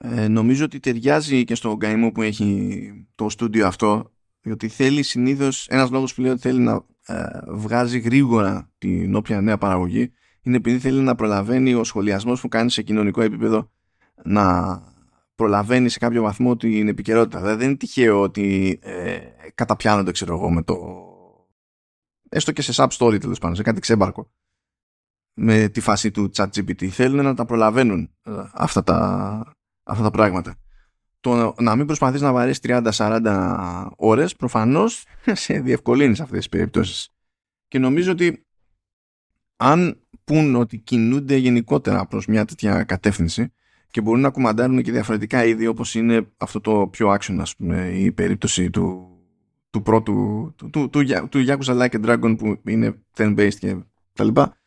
[0.00, 5.66] Ε, νομίζω ότι ταιριάζει και στο καημό που έχει το στούντιο αυτό διότι θέλει συνήθως,
[5.68, 10.56] ένας λόγος που λέει ότι θέλει να ε, βγάζει γρήγορα την όποια νέα παραγωγή είναι
[10.56, 13.70] επειδή θέλει να προλαβαίνει ο σχολιασμός που κάνει σε κοινωνικό επίπεδο
[14.24, 14.82] να
[15.34, 17.38] προλαβαίνει σε κάποιο βαθμό την επικαιρότητα.
[17.40, 19.18] Δηλαδή δεν είναι τυχαίο ότι ε,
[19.54, 20.76] καταπιάνονται ξέρω εγώ με το
[22.28, 24.30] έστω και σε sub story τέλος πάντων, σε κάτι ξέμπαρκο
[25.34, 29.57] με τη φάση του chat GPT θέλουν να τα προλαβαίνουν ε, αυτά τα,
[29.88, 30.54] αυτά τα πράγματα
[31.20, 35.04] το να μην προσπαθείς να βαρείς 30-40 ώρες προφανώς
[35.44, 37.08] σε διευκολύνεις σε αυτές τις περιπτώσεις.
[37.68, 38.46] Και νομίζω ότι
[39.56, 43.52] αν πούν ότι κινούνται γενικότερα προς μια τέτοια κατεύθυνση
[43.90, 47.88] και μπορούν να κουμαντάρουν και διαφορετικά είδη όπως είναι αυτό το πιο action ας πούμε
[47.88, 49.08] η περίπτωση του,
[49.70, 53.76] του πρώτου του, του, του, του Yakuza Like a Dragon που είναι turn-based και
[54.12, 54.57] τα λοιπά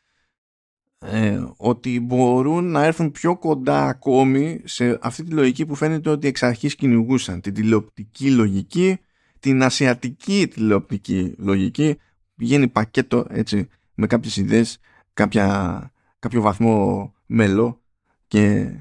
[1.06, 6.28] ε, ότι μπορούν να έρθουν πιο κοντά ακόμη σε αυτή τη λογική που φαίνεται ότι
[6.28, 7.42] εξ αρχής κυνηγούσαν.
[7.42, 8.98] Την τηλεοπτική λογική
[9.42, 11.98] την ασιατική τηλεοπτική λογική
[12.36, 14.80] πηγαίνει πακέτο έτσι με κάποιες ιδέες
[15.14, 17.82] κάποια, κάποιο βαθμό μέλο
[18.28, 18.74] και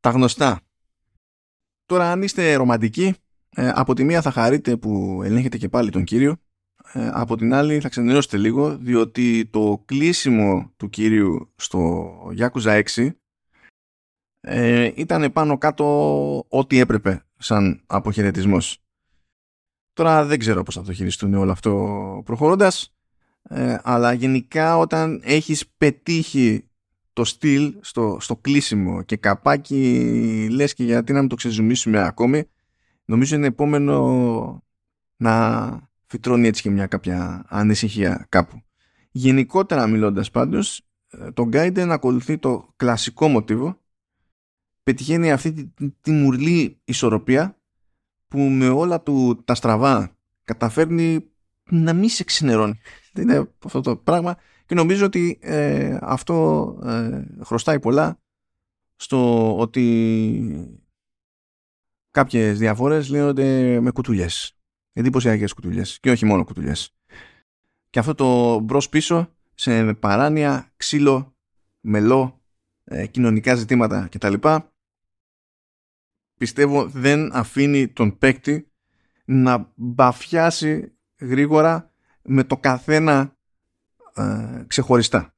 [0.00, 0.60] τα γνωστά.
[1.86, 3.14] Τώρα αν είστε ρομαντικοί
[3.50, 6.36] ε, από τη μία θα χαρείτε που ελέγχετε και πάλι τον κύριο
[6.92, 13.10] ε, από την άλλη θα ξενερώσετε λίγο διότι το κλείσιμο του κύριου στο Yakuza 6
[14.40, 15.84] ε, ήταν πάνω κάτω
[16.48, 18.80] ό,τι έπρεπε σαν αποχαιρετισμός.
[19.92, 22.94] Τώρα δεν ξέρω πώς θα το χειριστούν όλο αυτό προχωρώντας
[23.42, 26.68] ε, αλλά γενικά όταν έχεις πετύχει
[27.12, 32.48] το στυλ στο, στο κλείσιμο και καπάκι λες και γιατί να μην το ξεζουμίσουμε ακόμη
[33.04, 34.64] νομίζω είναι επόμενο
[35.16, 38.62] να φυτρώνει έτσι και μια κάποια ανησυχία κάπου.
[39.10, 43.80] Γενικότερα μιλώντας πάντως, ε, το Gaiden ακολουθεί το κλασικό μοτίβο,
[44.82, 47.58] πετυχαίνει αυτή τη, τη, μουρλή ισορροπία
[48.28, 51.30] που με όλα του τα στραβά καταφέρνει
[51.70, 52.80] να μην σε ξενερώνει.
[53.12, 54.36] Δεν είναι αυτό το πράγμα
[54.66, 58.20] και νομίζω ότι ε, αυτό ε, χρωστάει πολλά
[58.96, 60.76] στο ότι
[62.10, 64.55] κάποιες διαφορές λύνονται με κουτουλιές
[64.96, 66.94] εντυπωσιακές κουτουλιές και όχι μόνο κουτουλιές.
[67.90, 71.36] Και αυτό το μπρος πίσω σε παράνοια, ξύλο,
[71.80, 72.40] μελό,
[72.84, 74.34] ε, κοινωνικά ζητήματα κτλ.
[76.38, 78.70] Πιστεύω δεν αφήνει τον παίκτη
[79.24, 81.92] να μπαφιάσει γρήγορα
[82.22, 83.36] με το καθένα
[84.14, 85.34] ε, ξεχωριστά.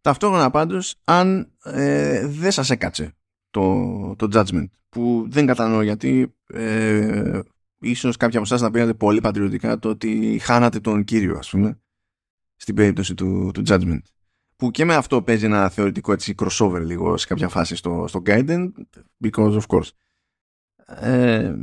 [0.00, 3.14] Ταυτόχρονα πάντως αν ε, δεν σας έκατσε
[3.50, 7.40] το, το judgment που δεν κατανοώ γιατί ε,
[7.84, 11.78] ίσως κάποια από εσάς να πήρατε πολύ πατριωτικά το ότι χάνατε τον κύριο ας πούμε
[12.56, 14.02] στην περίπτωση του, του Judgment.
[14.56, 18.22] Που και με αυτό παίζει ένα θεωρητικό έτσι crossover λίγο σε κάποια φάση στο, στο
[18.26, 18.68] Gaiden
[19.24, 19.88] because of course.
[20.86, 21.54] Ε,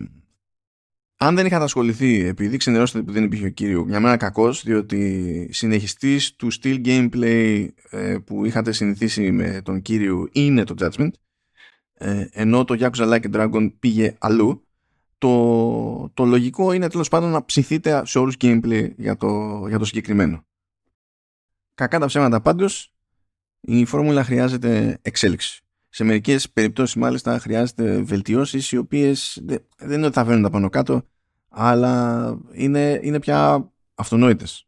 [1.18, 5.50] αν δεν είχατε ασχοληθεί επειδή ξενερώσατε που δεν υπήρχε ο κύριο για μένα κακός διότι
[5.52, 11.12] συνεχιστής του still gameplay ε, που είχατε συνηθίσει με τον κύριο είναι το Judgment.
[11.94, 14.66] Ε, ενώ το Yakuza Like a Dragon πήγε αλλού
[15.22, 19.86] το, το λογικό είναι τέλος πάντων να ψηθείτε σε όρους gameplay για το, για το
[19.86, 20.46] συγκεκριμένο.
[21.74, 22.94] Κακά τα ψέματα πάντως,
[23.60, 25.62] η φόρμουλα χρειάζεται εξέλιξη.
[25.90, 29.42] Σε μερικές περιπτώσεις μάλιστα χρειάζεται βελτιώσεις οι οποίες
[29.78, 31.04] δεν είναι ότι θα φαίνονται πάνω κάτω,
[31.50, 34.68] αλλά είναι, είναι πια αυτονόητες.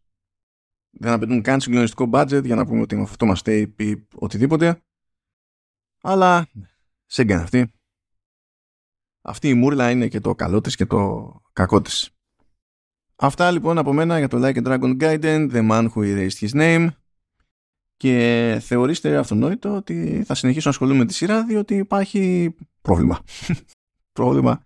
[0.90, 4.82] Δεν απαιτούν καν συγκλονιστικό budget για να πούμε ότι αυτό μας φταίει ή οτιδήποτε.
[6.02, 6.48] Αλλά
[7.06, 7.72] σε αυτή
[9.24, 12.10] αυτή η μούρλα είναι και το καλό της και το κακό της.
[13.16, 16.52] Αυτά λοιπόν από μένα για το Like a Dragon Gaiden, The Man Who Erased His
[16.54, 16.88] Name
[17.98, 23.20] και θεωρήστε αυτονόητο ότι θα συνεχίσω να ασχολούμαι με τη σειρά διότι υπάρχει πρόβλημα.
[24.14, 24.66] πρόβλημα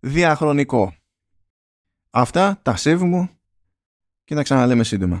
[0.00, 0.94] διαχρονικό.
[2.10, 3.30] Αυτά τα σέβη μου
[4.24, 5.20] και να ξαναλέμε σύντομα.